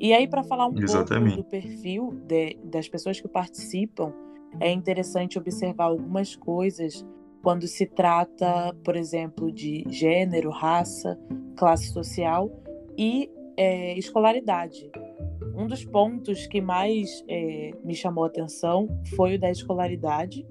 e 0.00 0.12
aí, 0.12 0.28
para 0.28 0.42
falar 0.42 0.68
um 0.68 0.78
Exatamente. 0.78 1.36
pouco 1.36 1.48
do 1.48 1.50
perfil 1.50 2.10
de, 2.26 2.58
das 2.64 2.88
pessoas 2.88 3.20
que 3.20 3.28
participam, 3.28 4.12
é 4.60 4.70
interessante 4.70 5.38
observar 5.38 5.84
algumas 5.84 6.36
coisas 6.36 7.04
quando 7.42 7.66
se 7.66 7.86
trata, 7.86 8.74
por 8.84 8.96
exemplo, 8.96 9.52
de 9.52 9.84
gênero, 9.88 10.50
raça, 10.50 11.18
classe 11.56 11.92
social 11.92 12.50
e 12.96 13.30
é, 13.56 13.96
escolaridade. 13.98 14.90
Um 15.54 15.66
dos 15.66 15.84
pontos 15.84 16.46
que 16.46 16.60
mais 16.60 17.22
é, 17.28 17.70
me 17.84 17.94
chamou 17.94 18.24
a 18.24 18.26
atenção 18.26 18.88
foi 19.14 19.36
o 19.36 19.38
da 19.38 19.50
escolaridade, 19.50 20.46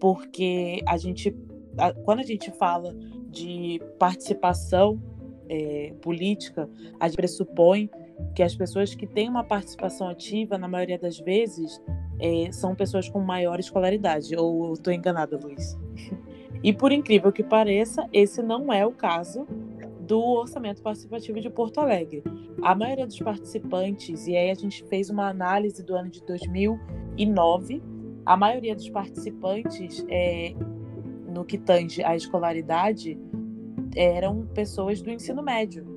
porque 0.00 0.82
a 0.86 0.96
gente, 0.96 1.36
a, 1.76 1.92
quando 1.92 2.20
a 2.20 2.24
gente 2.24 2.50
fala 2.52 2.94
de 3.28 3.80
participação 3.98 5.02
é, 5.48 5.92
política, 6.00 6.68
a 6.98 7.08
gente 7.08 7.16
pressupõe 7.16 7.90
que 8.34 8.42
as 8.42 8.54
pessoas 8.54 8.94
que 8.94 9.06
têm 9.06 9.28
uma 9.28 9.44
participação 9.44 10.08
ativa, 10.08 10.56
na 10.58 10.68
maioria 10.68 10.98
das 10.98 11.18
vezes, 11.18 11.80
é, 12.18 12.50
são 12.52 12.74
pessoas 12.74 13.08
com 13.08 13.20
maior 13.20 13.60
escolaridade. 13.60 14.34
Ou 14.36 14.72
estou 14.72 14.92
enganada, 14.92 15.38
Luiz? 15.38 15.78
e 16.62 16.72
por 16.72 16.92
incrível 16.92 17.32
que 17.32 17.42
pareça, 17.42 18.08
esse 18.12 18.42
não 18.42 18.72
é 18.72 18.84
o 18.86 18.92
caso 18.92 19.46
do 20.00 20.20
orçamento 20.20 20.82
participativo 20.82 21.40
de 21.40 21.50
Porto 21.50 21.78
Alegre. 21.78 22.22
A 22.62 22.74
maioria 22.74 23.06
dos 23.06 23.18
participantes, 23.18 24.26
e 24.26 24.36
aí 24.36 24.50
a 24.50 24.54
gente 24.54 24.84
fez 24.84 25.10
uma 25.10 25.28
análise 25.28 25.82
do 25.82 25.94
ano 25.94 26.08
de 26.08 26.22
2009, 26.24 27.82
a 28.24 28.36
maioria 28.36 28.74
dos 28.74 28.88
participantes, 28.88 30.04
é, 30.08 30.54
no 31.28 31.44
que 31.44 31.58
tange 31.58 32.02
à 32.02 32.16
escolaridade, 32.16 33.18
eram 33.96 34.46
pessoas 34.54 35.00
do 35.00 35.10
ensino 35.10 35.42
médio 35.42 35.96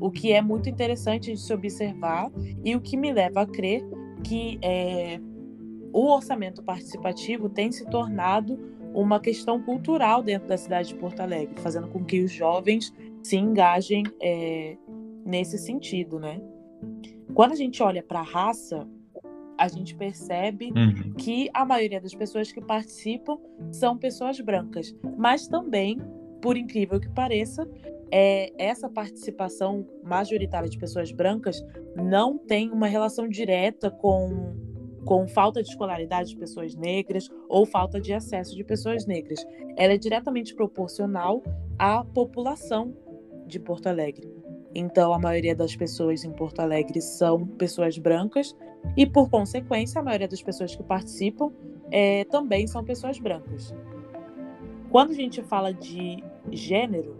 o 0.00 0.10
que 0.10 0.32
é 0.32 0.40
muito 0.40 0.68
interessante 0.68 1.30
de 1.32 1.38
se 1.38 1.52
observar 1.52 2.32
e 2.64 2.74
o 2.74 2.80
que 2.80 2.96
me 2.96 3.12
leva 3.12 3.42
a 3.42 3.46
crer 3.46 3.84
que 4.24 4.58
é, 4.62 5.20
o 5.92 6.06
orçamento 6.06 6.62
participativo 6.62 7.48
tem 7.48 7.70
se 7.70 7.84
tornado 7.86 8.58
uma 8.94 9.20
questão 9.20 9.62
cultural 9.62 10.22
dentro 10.22 10.48
da 10.48 10.56
cidade 10.56 10.88
de 10.88 10.94
Porto 10.94 11.20
Alegre, 11.20 11.60
fazendo 11.60 11.86
com 11.88 12.04
que 12.04 12.22
os 12.22 12.32
jovens 12.32 12.92
se 13.22 13.36
engajem 13.36 14.04
é, 14.20 14.76
nesse 15.24 15.58
sentido, 15.58 16.18
né? 16.18 16.40
Quando 17.34 17.52
a 17.52 17.56
gente 17.56 17.82
olha 17.82 18.02
para 18.02 18.20
a 18.20 18.24
raça, 18.24 18.88
a 19.56 19.68
gente 19.68 19.94
percebe 19.94 20.72
uhum. 20.74 21.12
que 21.12 21.48
a 21.54 21.64
maioria 21.64 22.00
das 22.00 22.14
pessoas 22.14 22.50
que 22.50 22.60
participam 22.60 23.38
são 23.70 23.96
pessoas 23.96 24.40
brancas, 24.40 24.96
mas 25.16 25.46
também, 25.46 26.00
por 26.40 26.56
incrível 26.56 26.98
que 26.98 27.08
pareça, 27.08 27.68
é, 28.10 28.52
essa 28.58 28.88
participação 28.88 29.86
majoritária 30.02 30.68
de 30.68 30.78
pessoas 30.78 31.12
brancas 31.12 31.64
não 31.94 32.36
tem 32.36 32.70
uma 32.70 32.86
relação 32.86 33.28
direta 33.28 33.90
com, 33.90 34.54
com 35.04 35.28
falta 35.28 35.62
de 35.62 35.68
escolaridade 35.68 36.30
de 36.30 36.36
pessoas 36.36 36.74
negras 36.74 37.28
ou 37.48 37.64
falta 37.64 38.00
de 38.00 38.12
acesso 38.12 38.56
de 38.56 38.64
pessoas 38.64 39.06
negras. 39.06 39.44
Ela 39.76 39.94
é 39.94 39.98
diretamente 39.98 40.54
proporcional 40.54 41.42
à 41.78 42.04
população 42.04 42.94
de 43.46 43.60
Porto 43.60 43.86
Alegre. 43.86 44.28
Então, 44.74 45.12
a 45.12 45.18
maioria 45.18 45.54
das 45.54 45.74
pessoas 45.74 46.24
em 46.24 46.32
Porto 46.32 46.60
Alegre 46.60 47.00
são 47.00 47.44
pessoas 47.46 47.98
brancas 47.98 48.56
e, 48.96 49.04
por 49.04 49.28
consequência, 49.28 50.00
a 50.00 50.04
maioria 50.04 50.28
das 50.28 50.42
pessoas 50.42 50.74
que 50.74 50.82
participam 50.82 51.52
é, 51.90 52.24
também 52.24 52.66
são 52.66 52.84
pessoas 52.84 53.18
brancas. 53.18 53.74
Quando 54.90 55.10
a 55.10 55.14
gente 55.14 55.42
fala 55.42 55.72
de 55.72 56.22
gênero, 56.52 57.16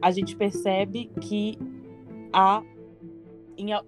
a 0.00 0.10
gente 0.10 0.34
percebe 0.36 1.10
que 1.20 1.58
há, 2.32 2.62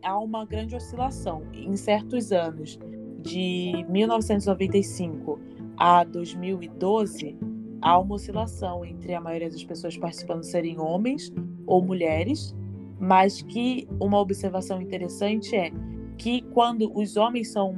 há 0.02 0.18
uma 0.18 0.44
grande 0.44 0.76
oscilação. 0.76 1.42
Em 1.54 1.76
certos 1.76 2.32
anos, 2.32 2.78
de 3.20 3.84
1995 3.88 5.38
a 5.76 6.04
2012, 6.04 7.36
há 7.80 7.98
uma 7.98 8.14
oscilação 8.14 8.84
entre 8.84 9.14
a 9.14 9.20
maioria 9.20 9.48
das 9.48 9.64
pessoas 9.64 9.96
participando 9.96 10.42
serem 10.42 10.78
homens 10.78 11.32
ou 11.66 11.82
mulheres, 11.82 12.54
mas 12.98 13.42
que 13.42 13.88
uma 14.00 14.18
observação 14.18 14.80
interessante 14.80 15.56
é 15.56 15.72
que 16.18 16.42
quando 16.52 16.92
os 16.96 17.16
homens 17.16 17.50
são 17.50 17.74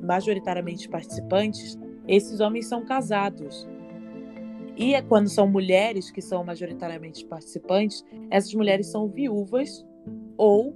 majoritariamente 0.00 0.88
participantes, 0.88 1.78
esses 2.06 2.40
homens 2.40 2.66
são 2.66 2.84
casados. 2.84 3.68
E 4.76 4.94
é 4.94 5.02
quando 5.02 5.28
são 5.28 5.46
mulheres 5.46 6.10
que 6.10 6.22
são 6.22 6.42
majoritariamente 6.44 7.24
participantes, 7.26 8.04
essas 8.30 8.54
mulheres 8.54 8.86
são 8.86 9.08
viúvas 9.08 9.84
ou 10.36 10.74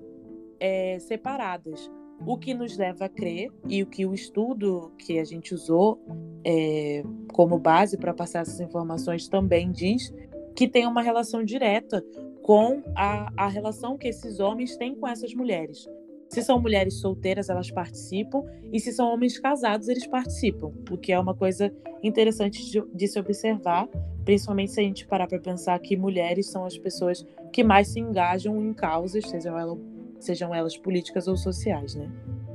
é, 0.60 0.98
separadas. 0.98 1.90
O 2.26 2.38
que 2.38 2.54
nos 2.54 2.76
leva 2.78 3.06
a 3.06 3.08
crer, 3.08 3.52
e 3.68 3.82
o 3.82 3.86
que 3.86 4.06
o 4.06 4.14
estudo 4.14 4.90
que 4.98 5.18
a 5.18 5.24
gente 5.24 5.54
usou 5.54 6.00
é, 6.44 7.02
como 7.32 7.58
base 7.58 7.98
para 7.98 8.14
passar 8.14 8.40
essas 8.40 8.60
informações 8.60 9.28
também 9.28 9.70
diz, 9.70 10.14
que 10.54 10.66
tem 10.66 10.86
uma 10.86 11.02
relação 11.02 11.44
direta 11.44 12.02
com 12.42 12.82
a, 12.94 13.30
a 13.36 13.48
relação 13.48 13.98
que 13.98 14.08
esses 14.08 14.40
homens 14.40 14.76
têm 14.76 14.94
com 14.94 15.06
essas 15.06 15.34
mulheres. 15.34 15.86
Se 16.28 16.42
são 16.42 16.61
mulheres 16.61 16.95
solteiras, 16.95 17.49
elas 17.49 17.71
participam, 17.71 18.45
e 18.73 18.80
se 18.80 18.92
são 18.92 19.12
homens 19.12 19.38
casados, 19.38 19.88
eles 19.88 20.06
participam, 20.06 20.73
o 20.90 20.99
que 20.99 21.12
é 21.12 21.18
uma 21.18 21.35
coisa 21.35 21.73
interessante 22.02 22.68
de, 22.71 22.83
de 22.92 23.09
se 23.09 23.18
observar, 23.18 23.88
principalmente 24.25 24.73
se 24.73 24.80
a 24.80 24.83
gente 24.83 25.06
parar 25.06 25.28
para 25.28 25.38
pensar 25.38 25.78
que 25.78 25.97
mulheres 25.97 26.50
são 26.50 26.64
as 26.64 26.76
pessoas 26.76 27.25
que 27.52 27.62
mais 27.62 27.88
se 27.88 28.00
engajam 28.00 28.61
em 28.61 28.75
causas, 28.75 29.28
sejam 29.28 29.59
elas, 29.59 29.78
sejam 30.18 30.54
elas 30.54 30.76
políticas 30.76 31.28
ou 31.28 31.37
sociais, 31.37 31.95
né? 31.95 32.11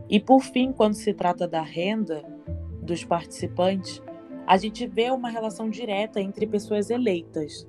E 0.09 0.19
por 0.19 0.41
fim, 0.41 0.73
quando 0.73 0.95
se 0.95 1.13
trata 1.13 1.47
da 1.47 1.61
renda 1.61 2.21
dos 2.81 3.05
participantes, 3.05 4.01
a 4.45 4.57
gente 4.57 4.85
vê 4.85 5.09
uma 5.09 5.29
relação 5.29 5.69
direta 5.69 6.19
entre 6.19 6.45
pessoas 6.45 6.89
eleitas. 6.89 7.65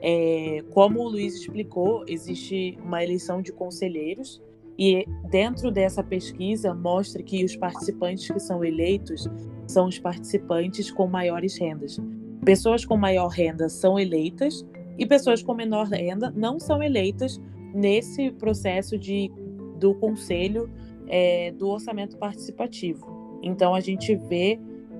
É, 0.00 0.64
como 0.72 1.00
o 1.00 1.08
Luiz 1.08 1.36
explicou, 1.36 2.04
existe 2.08 2.76
uma 2.82 3.02
eleição 3.04 3.40
de 3.40 3.52
conselheiros 3.52 4.42
e 4.78 5.06
dentro 5.30 5.70
dessa 5.70 6.02
pesquisa 6.02 6.74
mostra 6.74 7.22
que 7.22 7.44
os 7.44 7.56
participantes 7.56 8.30
que 8.30 8.38
são 8.38 8.64
eleitos 8.64 9.28
são 9.66 9.86
os 9.88 9.98
participantes 9.98 10.90
com 10.90 11.06
maiores 11.06 11.58
rendas. 11.58 11.98
Pessoas 12.44 12.84
com 12.84 12.96
maior 12.96 13.28
renda 13.28 13.68
são 13.68 13.98
eleitas 13.98 14.64
e 14.98 15.06
pessoas 15.06 15.42
com 15.42 15.54
menor 15.54 15.86
renda 15.88 16.32
não 16.34 16.60
são 16.60 16.82
eleitas 16.82 17.40
nesse 17.74 18.30
processo 18.32 18.96
de, 18.98 19.30
do 19.78 19.94
conselho 19.94 20.70
é, 21.08 21.50
do 21.52 21.68
orçamento 21.68 22.16
participativo. 22.16 23.38
Então 23.42 23.74
a 23.74 23.80
gente 23.80 24.14
vê 24.14 24.58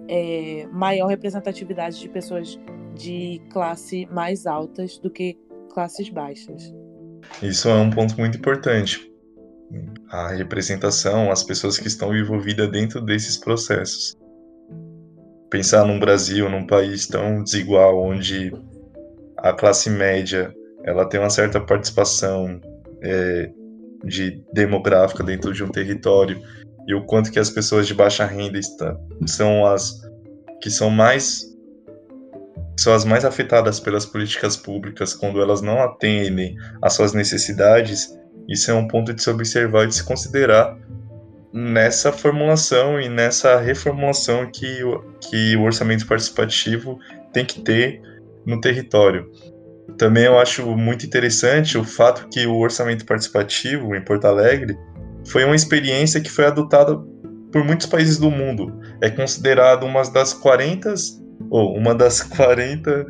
é, 0.08 0.66
maior 0.72 1.08
representatividade 1.08 2.00
de 2.00 2.08
pessoas 2.08 2.58
de 2.94 3.40
classe 3.50 4.06
mais 4.10 4.46
altas 4.46 4.98
do 4.98 5.10
que 5.10 5.36
classes 5.72 6.08
baixas. 6.08 6.74
Isso 7.42 7.68
é 7.68 7.74
um 7.74 7.90
ponto 7.90 8.16
muito 8.18 8.38
importante, 8.38 9.10
a 10.10 10.28
representação, 10.28 11.30
as 11.30 11.42
pessoas 11.42 11.78
que 11.78 11.88
estão 11.88 12.16
envolvidas 12.16 12.70
dentro 12.70 13.00
desses 13.00 13.36
processos. 13.36 14.16
Pensar 15.50 15.84
num 15.84 15.98
Brasil, 15.98 16.48
num 16.48 16.66
país 16.66 17.06
tão 17.06 17.42
desigual, 17.42 18.02
onde 18.02 18.52
a 19.38 19.52
classe 19.52 19.90
média 19.90 20.54
ela 20.84 21.08
tem 21.08 21.18
uma 21.18 21.30
certa 21.30 21.60
participação 21.60 22.60
é, 23.02 23.50
de 24.04 24.42
demográfica 24.52 25.22
dentro 25.22 25.52
de 25.52 25.62
um 25.62 25.68
território 25.68 26.40
e 26.86 26.94
o 26.94 27.04
quanto 27.04 27.30
que 27.30 27.38
as 27.38 27.50
pessoas 27.50 27.86
de 27.86 27.94
baixa 27.94 28.24
renda 28.24 28.58
estão, 28.58 28.96
são 29.26 29.66
as 29.66 30.00
que 30.62 30.70
são 30.70 30.88
mais 30.88 31.44
são 32.78 32.92
as 32.92 33.04
mais 33.04 33.24
afetadas 33.24 33.80
pelas 33.80 34.04
políticas 34.04 34.56
públicas 34.56 35.14
quando 35.14 35.40
elas 35.40 35.62
não 35.62 35.82
atendem 35.82 36.54
às 36.82 36.92
suas 36.92 37.12
necessidades 37.12 38.16
isso 38.48 38.70
é 38.70 38.74
um 38.74 38.86
ponto 38.86 39.12
de 39.12 39.22
se 39.22 39.30
observar 39.30 39.84
e 39.84 39.88
de 39.88 39.94
se 39.96 40.04
considerar 40.04 40.76
nessa 41.52 42.12
formulação 42.12 43.00
e 43.00 43.08
nessa 43.08 43.58
reformulação 43.58 44.46
que, 44.50 44.80
que 45.22 45.56
o 45.56 45.62
orçamento 45.62 46.06
participativo 46.06 46.98
tem 47.32 47.44
que 47.44 47.60
ter 47.60 48.02
no 48.44 48.60
território. 48.60 49.30
Também 49.96 50.24
eu 50.24 50.38
acho 50.38 50.66
muito 50.76 51.06
interessante 51.06 51.78
o 51.78 51.84
fato 51.84 52.28
que 52.28 52.46
o 52.46 52.58
orçamento 52.58 53.06
participativo 53.06 53.94
em 53.94 54.02
Porto 54.02 54.26
Alegre 54.26 54.76
foi 55.26 55.44
uma 55.44 55.56
experiência 55.56 56.20
que 56.20 56.30
foi 56.30 56.44
adotada 56.44 56.96
por 57.50 57.64
muitos 57.64 57.86
países 57.86 58.18
do 58.18 58.30
mundo. 58.30 58.78
É 59.00 59.08
considerado 59.08 59.84
uma 59.84 60.02
das 60.02 60.34
40 60.34 60.92
ou 61.50 61.74
uma 61.76 61.94
das 61.94 62.20
40 62.36 63.06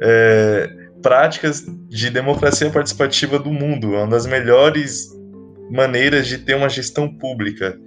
é, 0.00 0.70
práticas 1.02 1.64
de 1.88 2.10
democracia 2.10 2.70
participativa 2.70 3.38
do 3.38 3.50
mundo. 3.50 3.94
É 3.94 3.98
uma 3.98 4.08
das 4.08 4.26
melhores 4.26 5.08
maneiras 5.70 6.26
de 6.26 6.38
ter 6.38 6.54
uma 6.54 6.68
gestão 6.68 7.08
pública. 7.08 7.78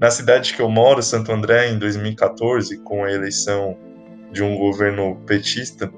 Na 0.00 0.10
cidade 0.10 0.54
que 0.54 0.60
eu 0.60 0.68
moro, 0.68 1.02
Santo 1.02 1.32
André, 1.32 1.70
em 1.70 1.78
2014, 1.78 2.78
com 2.78 3.04
a 3.04 3.12
eleição 3.12 3.76
de 4.32 4.42
um 4.42 4.56
governo 4.56 5.16
petista, 5.26 5.90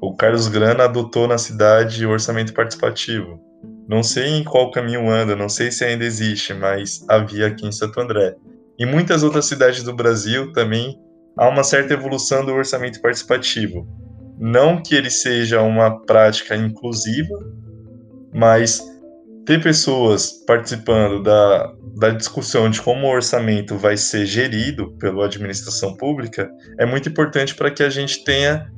o 0.00 0.14
Carlos 0.14 0.48
Grana 0.48 0.84
adotou 0.84 1.26
na 1.26 1.38
cidade 1.38 2.06
o 2.06 2.10
orçamento 2.10 2.52
participativo. 2.52 3.40
Não 3.88 4.02
sei 4.02 4.28
em 4.28 4.44
qual 4.44 4.70
caminho 4.70 5.10
anda, 5.10 5.36
não 5.36 5.48
sei 5.48 5.70
se 5.70 5.84
ainda 5.84 6.04
existe, 6.04 6.54
mas 6.54 7.04
havia 7.08 7.48
aqui 7.48 7.66
em 7.66 7.72
Santo 7.72 8.00
André. 8.00 8.34
Em 8.78 8.86
muitas 8.86 9.22
outras 9.22 9.46
cidades 9.46 9.82
do 9.82 9.94
Brasil 9.94 10.52
também 10.52 10.98
há 11.36 11.48
uma 11.48 11.64
certa 11.64 11.94
evolução 11.94 12.44
do 12.44 12.52
orçamento 12.52 13.00
participativo. 13.00 13.86
Não 14.38 14.82
que 14.82 14.94
ele 14.94 15.10
seja 15.10 15.62
uma 15.62 16.00
prática 16.04 16.56
inclusiva, 16.56 17.38
mas 18.32 18.82
ter 19.44 19.62
pessoas 19.62 20.32
participando 20.46 21.22
da, 21.22 21.72
da 21.96 22.10
discussão 22.10 22.68
de 22.70 22.80
como 22.80 23.06
o 23.06 23.10
orçamento 23.10 23.76
vai 23.76 23.96
ser 23.96 24.26
gerido 24.26 24.92
pela 24.98 25.26
administração 25.26 25.96
pública 25.96 26.50
é 26.78 26.86
muito 26.86 27.08
importante 27.08 27.54
para 27.54 27.70
que 27.70 27.82
a 27.82 27.90
gente 27.90 28.24
tenha 28.24 28.72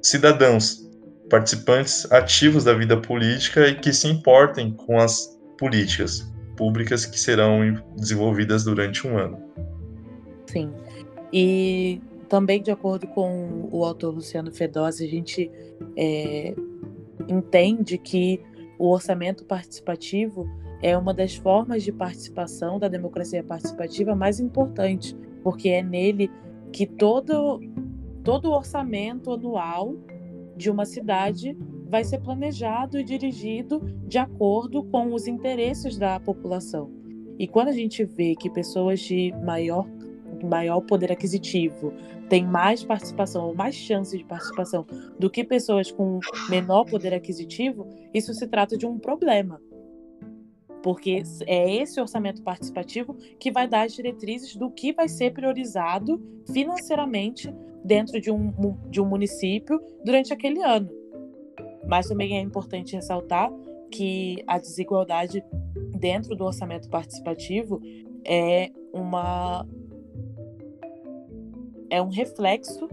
cidadãos, 0.00 0.88
participantes 1.28 2.10
ativos 2.12 2.64
da 2.64 2.72
vida 2.72 2.96
política 2.96 3.66
e 3.66 3.74
que 3.74 3.92
se 3.92 4.06
importem 4.06 4.72
com 4.72 4.98
as 4.98 5.36
políticas 5.58 6.32
públicas 6.56 7.04
que 7.04 7.18
serão 7.18 7.60
desenvolvidas 7.96 8.64
durante 8.64 9.06
um 9.06 9.18
ano. 9.18 9.42
Sim. 10.46 10.72
E 11.32 12.00
também, 12.28 12.62
de 12.62 12.70
acordo 12.70 13.06
com 13.08 13.68
o 13.70 13.84
autor 13.84 14.14
Luciano 14.14 14.52
Fedose, 14.52 15.04
a 15.04 15.08
gente 15.08 15.50
é, 15.96 16.54
entende 17.28 17.98
que 17.98 18.40
o 18.78 18.90
orçamento 18.90 19.44
participativo 19.44 20.46
é 20.82 20.96
uma 20.96 21.14
das 21.14 21.34
formas 21.34 21.82
de 21.82 21.92
participação 21.92 22.78
da 22.78 22.88
democracia 22.88 23.42
participativa 23.42 24.14
mais 24.14 24.38
importante, 24.38 25.16
porque 25.42 25.70
é 25.70 25.82
nele 25.82 26.30
que 26.72 26.86
todo, 26.86 27.60
todo 28.22 28.50
o 28.50 28.52
orçamento 28.52 29.32
anual 29.32 29.94
de 30.56 30.70
uma 30.70 30.84
cidade 30.84 31.56
vai 31.88 32.04
ser 32.04 32.18
planejado 32.18 32.98
e 32.98 33.04
dirigido 33.04 33.80
de 34.06 34.18
acordo 34.18 34.82
com 34.84 35.14
os 35.14 35.26
interesses 35.26 35.96
da 35.96 36.18
população. 36.20 36.90
E 37.38 37.46
quando 37.46 37.68
a 37.68 37.72
gente 37.72 38.04
vê 38.04 38.34
que 38.34 38.50
pessoas 38.50 39.00
de 39.00 39.32
maior 39.44 39.86
maior 40.44 40.80
poder 40.80 41.12
aquisitivo 41.12 41.92
têm 42.28 42.44
mais 42.44 42.84
participação 42.84 43.46
ou 43.46 43.54
mais 43.54 43.74
chance 43.74 44.16
de 44.16 44.24
participação 44.24 44.86
do 45.18 45.30
que 45.30 45.44
pessoas 45.44 45.90
com 45.90 46.18
menor 46.48 46.84
poder 46.84 47.14
aquisitivo, 47.14 47.86
isso 48.12 48.34
se 48.34 48.46
trata 48.46 48.76
de 48.76 48.86
um 48.86 48.98
problema. 48.98 49.60
Porque 50.82 51.22
é 51.46 51.76
esse 51.76 52.00
orçamento 52.00 52.42
participativo 52.42 53.14
que 53.40 53.50
vai 53.50 53.66
dar 53.66 53.86
as 53.86 53.94
diretrizes 53.94 54.56
do 54.56 54.70
que 54.70 54.92
vai 54.92 55.08
ser 55.08 55.32
priorizado 55.32 56.22
financeiramente 56.52 57.52
dentro 57.84 58.20
de 58.20 58.30
um, 58.30 58.52
de 58.90 59.00
um 59.00 59.06
município 59.06 59.80
durante 60.04 60.32
aquele 60.32 60.62
ano. 60.62 60.90
Mas 61.86 62.08
também 62.08 62.36
é 62.36 62.40
importante 62.40 62.94
ressaltar 62.94 63.50
que 63.90 64.42
a 64.46 64.58
desigualdade 64.58 65.42
dentro 65.98 66.34
do 66.34 66.44
orçamento 66.44 66.88
participativo 66.88 67.80
é 68.24 68.70
uma 68.92 69.66
é 71.90 72.00
um 72.00 72.08
reflexo 72.08 72.88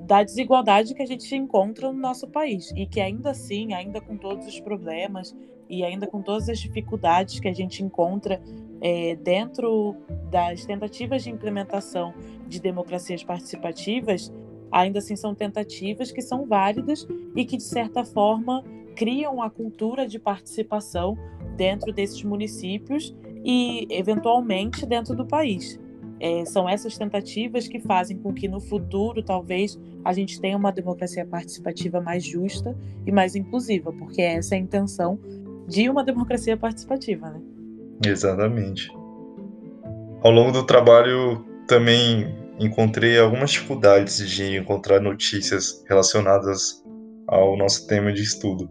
da 0.00 0.22
desigualdade 0.22 0.94
que 0.94 1.02
a 1.02 1.06
gente 1.06 1.34
encontra 1.34 1.92
no 1.92 1.98
nosso 1.98 2.28
país 2.28 2.72
e 2.76 2.86
que 2.86 3.00
ainda 3.00 3.30
assim, 3.30 3.74
ainda 3.74 4.00
com 4.00 4.16
todos 4.16 4.46
os 4.46 4.60
problemas 4.60 5.34
e 5.68 5.82
ainda 5.82 6.06
com 6.06 6.22
todas 6.22 6.48
as 6.48 6.60
dificuldades 6.60 7.40
que 7.40 7.48
a 7.48 7.52
gente 7.52 7.82
encontra 7.82 8.40
é, 8.80 9.16
dentro 9.16 9.96
das 10.30 10.64
tentativas 10.64 11.24
de 11.24 11.30
implementação 11.30 12.14
de 12.46 12.60
democracias 12.60 13.24
participativas, 13.24 14.32
ainda 14.70 15.00
assim 15.00 15.16
são 15.16 15.34
tentativas 15.34 16.12
que 16.12 16.22
são 16.22 16.46
válidas 16.46 17.06
e 17.34 17.44
que 17.44 17.56
de 17.56 17.64
certa 17.64 18.04
forma 18.04 18.62
criam 18.94 19.42
a 19.42 19.50
cultura 19.50 20.06
de 20.06 20.18
participação 20.18 21.18
dentro 21.56 21.92
desses 21.92 22.22
municípios 22.22 23.14
e 23.44 23.86
eventualmente 23.90 24.86
dentro 24.86 25.16
do 25.16 25.26
país. 25.26 25.80
É, 26.18 26.44
são 26.46 26.68
essas 26.68 26.96
tentativas 26.96 27.68
que 27.68 27.78
fazem 27.78 28.16
com 28.16 28.32
que 28.32 28.48
no 28.48 28.60
futuro, 28.60 29.22
talvez, 29.22 29.78
a 30.04 30.12
gente 30.12 30.40
tenha 30.40 30.56
uma 30.56 30.72
democracia 30.72 31.26
participativa 31.26 32.00
mais 32.00 32.24
justa 32.24 32.76
e 33.06 33.12
mais 33.12 33.34
inclusiva, 33.34 33.92
porque 33.92 34.22
essa 34.22 34.54
é 34.54 34.58
a 34.58 34.60
intenção 34.60 35.18
de 35.68 35.88
uma 35.90 36.02
democracia 36.02 36.56
participativa, 36.56 37.30
né? 37.30 37.40
Exatamente. 38.06 38.90
Ao 40.22 40.30
longo 40.30 40.52
do 40.52 40.64
trabalho, 40.64 41.44
também 41.66 42.34
encontrei 42.58 43.18
algumas 43.18 43.50
dificuldades 43.50 44.28
de 44.28 44.56
encontrar 44.56 45.00
notícias 45.00 45.84
relacionadas 45.88 46.82
ao 47.26 47.56
nosso 47.56 47.86
tema 47.86 48.12
de 48.12 48.22
estudo. 48.22 48.70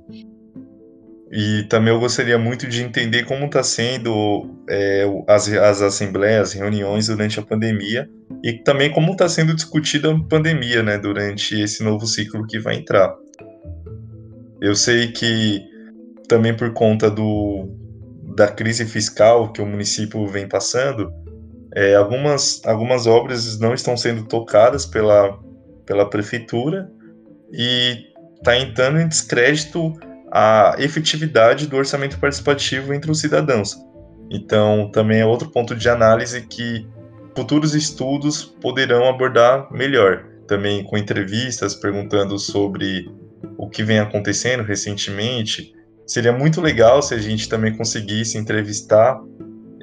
E 1.37 1.63
também 1.63 1.93
eu 1.93 1.99
gostaria 1.99 2.37
muito 2.37 2.65
de 2.65 2.81
entender 2.81 3.25
como 3.25 3.47
está 3.47 3.61
sendo 3.61 4.49
é, 4.69 5.05
as, 5.27 5.51
as 5.51 5.81
assembleias, 5.81 6.53
reuniões 6.53 7.07
durante 7.07 7.37
a 7.37 7.43
pandemia 7.43 8.09
e 8.41 8.53
também 8.53 8.89
como 8.89 9.11
está 9.11 9.27
sendo 9.27 9.53
discutida 9.53 10.09
a 10.09 10.23
pandemia 10.29 10.81
né, 10.81 10.97
durante 10.97 11.59
esse 11.61 11.83
novo 11.83 12.07
ciclo 12.07 12.47
que 12.47 12.57
vai 12.57 12.77
entrar. 12.77 13.13
Eu 14.61 14.77
sei 14.77 15.11
que 15.11 15.61
também 16.29 16.55
por 16.55 16.71
conta 16.71 17.11
do, 17.11 17.67
da 18.33 18.47
crise 18.47 18.85
fiscal 18.85 19.51
que 19.51 19.61
o 19.61 19.65
município 19.65 20.25
vem 20.27 20.47
passando, 20.47 21.11
é, 21.75 21.95
algumas, 21.95 22.61
algumas 22.65 23.07
obras 23.07 23.59
não 23.59 23.73
estão 23.73 23.97
sendo 23.97 24.23
tocadas 24.23 24.85
pela, 24.85 25.37
pela 25.85 26.09
prefeitura 26.09 26.89
e 27.51 28.05
está 28.37 28.57
entrando 28.57 29.01
em 29.01 29.07
descrédito 29.09 29.93
a 30.37 30.75
efetividade 30.79 31.65
do 31.65 31.77
orçamento 31.77 32.19
participativo 32.19 32.93
entre 32.93 33.09
os 33.09 33.21
cidadãos. 33.21 33.77
Então, 34.29 34.91
também 34.91 35.21
é 35.21 35.25
outro 35.25 35.49
ponto 35.49 35.73
de 35.73 35.87
análise 35.87 36.41
que 36.41 36.85
futuros 37.33 37.73
estudos 37.73 38.43
poderão 38.43 39.07
abordar 39.07 39.71
melhor. 39.71 40.25
Também 40.45 40.83
com 40.83 40.97
entrevistas 40.97 41.73
perguntando 41.73 42.37
sobre 42.37 43.09
o 43.57 43.69
que 43.69 43.81
vem 43.81 43.99
acontecendo 43.99 44.61
recentemente. 44.61 45.73
Seria 46.05 46.33
muito 46.33 46.59
legal 46.59 47.01
se 47.01 47.13
a 47.13 47.17
gente 47.17 47.47
também 47.47 47.73
conseguisse 47.73 48.37
entrevistar 48.37 49.17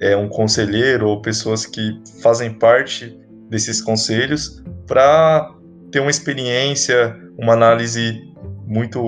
é, 0.03 0.15
um 0.15 0.29
conselheiro 0.29 1.09
ou 1.09 1.23
pessoas 1.23 1.65
que 1.65 1.99
fazem 2.23 2.53
parte 2.53 3.19
desses 3.49 3.81
conselhos 3.81 4.63
para 4.87 5.51
ter 5.91 6.01
uma 6.01 6.11
experiência, 6.11 7.19
uma 7.39 7.55
análise 7.55 8.21
muito 8.67 9.01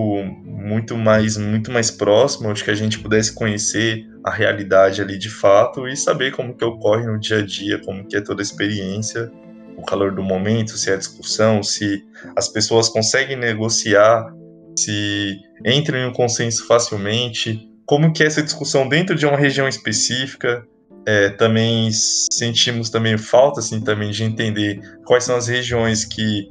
muito 0.64 0.96
mais 0.96 1.37
muito 1.37 1.70
mais 1.70 1.90
próximo, 1.90 2.48
onde 2.48 2.64
que 2.64 2.70
a 2.70 2.74
gente 2.74 2.98
pudesse 2.98 3.33
conhecer 3.33 4.07
a 4.24 4.31
realidade 4.31 5.03
ali 5.03 5.18
de 5.18 5.29
fato 5.29 5.87
e 5.87 5.96
saber 5.96 6.33
como 6.33 6.57
que 6.57 6.64
ocorre 6.64 7.07
no 7.07 7.20
dia 7.20 7.38
a 7.38 7.42
dia, 7.42 7.79
como 7.85 8.07
que 8.07 8.16
é 8.16 8.20
toda 8.20 8.40
a 8.40 8.44
experiência, 8.44 9.31
o 9.77 9.83
calor 9.85 10.14
do 10.14 10.22
momento, 10.22 10.79
se 10.79 10.90
é 10.90 10.96
discussão, 10.96 11.62
se 11.62 12.03
as 12.35 12.48
pessoas 12.48 12.88
conseguem 12.88 13.37
negociar, 13.37 14.33
se 14.79 15.38
entram 15.64 15.98
em 15.98 16.07
um 16.07 16.12
consenso 16.12 16.66
facilmente, 16.66 17.68
como 17.85 18.12
que 18.12 18.22
é 18.22 18.27
essa 18.27 18.42
discussão 18.42 18.88
dentro 18.88 19.14
de 19.14 19.27
uma 19.27 19.37
região 19.37 19.68
específica. 19.68 20.66
É, 21.07 21.29
também 21.29 21.90
sentimos 21.92 22.88
também 22.88 23.18
falta 23.18 23.61
assim 23.61 23.79
também 23.79 24.11
de 24.11 24.24
entender 24.24 24.81
quais 25.05 25.24
são 25.24 25.37
as 25.37 25.48
regiões 25.48 26.03
que 26.07 26.50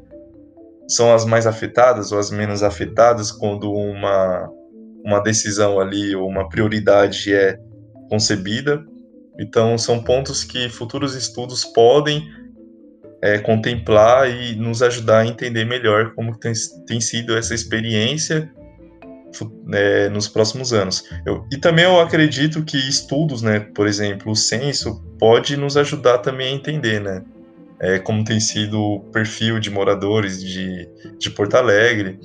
são 0.87 1.13
as 1.13 1.25
mais 1.25 1.47
afetadas 1.47 2.11
ou 2.11 2.19
as 2.19 2.29
menos 2.29 2.63
afetadas 2.63 3.31
quando 3.31 3.71
uma, 3.71 4.49
uma 5.03 5.19
decisão 5.19 5.79
ali 5.79 6.15
ou 6.15 6.27
uma 6.27 6.47
prioridade 6.49 7.33
é 7.33 7.57
concebida. 8.09 8.83
Então, 9.39 9.77
são 9.77 10.03
pontos 10.03 10.43
que 10.43 10.69
futuros 10.69 11.15
estudos 11.15 11.65
podem 11.65 12.23
é, 13.21 13.39
contemplar 13.39 14.29
e 14.29 14.55
nos 14.55 14.83
ajudar 14.83 15.19
a 15.19 15.25
entender 15.25 15.65
melhor 15.65 16.13
como 16.13 16.37
tem, 16.37 16.53
tem 16.85 16.99
sido 16.99 17.35
essa 17.35 17.55
experiência 17.55 18.51
é, 19.73 20.09
nos 20.09 20.27
próximos 20.27 20.73
anos. 20.73 21.03
Eu, 21.25 21.47
e 21.51 21.57
também 21.57 21.85
eu 21.85 21.99
acredito 21.99 22.63
que 22.63 22.77
estudos, 22.77 23.41
né, 23.41 23.61
por 23.61 23.87
exemplo, 23.87 24.31
o 24.31 24.35
censo, 24.35 25.01
pode 25.17 25.57
nos 25.57 25.77
ajudar 25.77 26.19
também 26.19 26.53
a 26.53 26.55
entender, 26.55 26.99
né, 26.99 27.23
é, 27.83 27.99
como 27.99 28.23
tem 28.23 28.39
sido 28.39 28.79
o 28.79 28.99
perfil 29.11 29.59
de 29.59 29.69
moradores 29.69 30.41
de, 30.41 30.87
de 31.19 31.29
Porto 31.29 31.55
Alegre, 31.55 32.17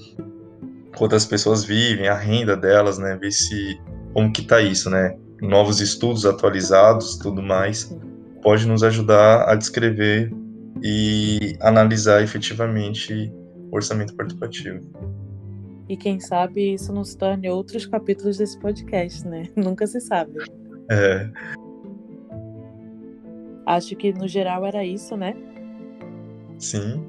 quantas 0.96 1.26
pessoas 1.26 1.64
vivem, 1.64 2.06
a 2.06 2.14
renda 2.14 2.56
delas, 2.56 2.96
né? 2.96 3.16
Ver 3.16 3.32
se 3.32 3.76
como 4.14 4.32
que 4.32 4.42
tá 4.42 4.60
isso, 4.60 4.88
né? 4.88 5.18
Novos 5.42 5.80
estudos 5.80 6.24
atualizados, 6.24 7.16
tudo 7.16 7.42
mais, 7.42 7.92
pode 8.40 8.68
nos 8.68 8.84
ajudar 8.84 9.50
a 9.50 9.56
descrever 9.56 10.32
e 10.80 11.56
analisar 11.60 12.22
efetivamente 12.22 13.32
o 13.68 13.74
orçamento 13.74 14.14
participativo. 14.14 14.80
E 15.88 15.96
quem 15.96 16.20
sabe 16.20 16.74
isso 16.74 16.92
nos 16.92 17.16
torne 17.16 17.50
outros 17.50 17.84
capítulos 17.84 18.38
desse 18.38 18.56
podcast, 18.60 19.26
né? 19.26 19.48
Nunca 19.56 19.88
se 19.88 20.00
sabe. 20.00 20.34
É. 20.88 21.28
Acho 23.66 23.96
que 23.96 24.12
no 24.12 24.28
geral 24.28 24.64
era 24.64 24.84
isso, 24.84 25.16
né? 25.16 25.34
Sim. 26.58 27.04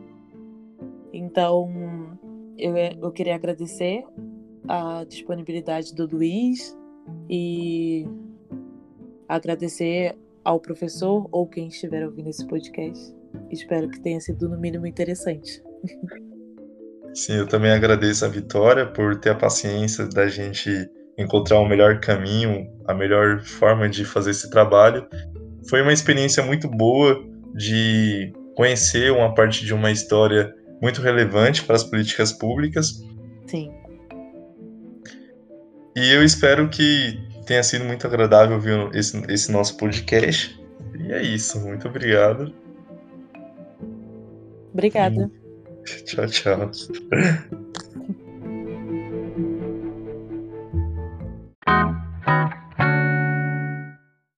Então, 1.11 2.17
eu, 2.57 2.75
eu 2.75 3.11
queria 3.11 3.35
agradecer 3.35 4.03
a 4.67 5.03
disponibilidade 5.03 5.93
do 5.95 6.05
Luiz 6.05 6.77
e 7.29 8.05
agradecer 9.27 10.15
ao 10.43 10.59
professor 10.59 11.27
ou 11.31 11.47
quem 11.47 11.67
estiver 11.67 12.05
ouvindo 12.05 12.29
esse 12.29 12.45
podcast. 12.47 13.13
Espero 13.51 13.89
que 13.89 13.99
tenha 13.99 14.19
sido, 14.19 14.49
no 14.49 14.59
mínimo, 14.59 14.85
interessante. 14.85 15.61
Sim, 17.13 17.33
eu 17.33 17.47
também 17.47 17.71
agradeço 17.71 18.25
a 18.25 18.27
Vitória 18.27 18.85
por 18.85 19.19
ter 19.19 19.31
a 19.31 19.35
paciência 19.35 20.07
da 20.07 20.27
gente 20.27 20.69
encontrar 21.17 21.59
o 21.59 21.67
melhor 21.67 21.99
caminho, 21.99 22.71
a 22.87 22.93
melhor 22.93 23.41
forma 23.41 23.89
de 23.89 24.05
fazer 24.05 24.31
esse 24.31 24.49
trabalho. 24.49 25.07
Foi 25.67 25.81
uma 25.81 25.91
experiência 25.91 26.43
muito 26.43 26.67
boa 26.69 27.21
de 27.53 28.31
conhecer 28.59 29.09
uma 29.13 29.33
parte 29.33 29.65
de 29.65 29.73
uma 29.73 29.89
história 29.89 30.53
muito 30.81 31.01
relevante 31.01 31.63
para 31.63 31.77
as 31.77 31.83
políticas 31.85 32.33
públicas. 32.33 33.01
Sim. 33.47 33.71
E 35.95 36.11
eu 36.11 36.21
espero 36.21 36.67
que 36.67 37.17
tenha 37.45 37.63
sido 37.63 37.85
muito 37.85 38.05
agradável 38.05 38.57
ouvir 38.57 38.93
esse, 38.93 39.17
esse 39.31 39.49
nosso 39.49 39.77
podcast. 39.77 40.61
E 40.99 41.09
é 41.09 41.21
isso. 41.21 41.57
Muito 41.61 41.87
obrigado. 41.87 42.53
Obrigada. 44.73 45.31
Tchau, 46.03 46.27
tchau. 46.27 46.69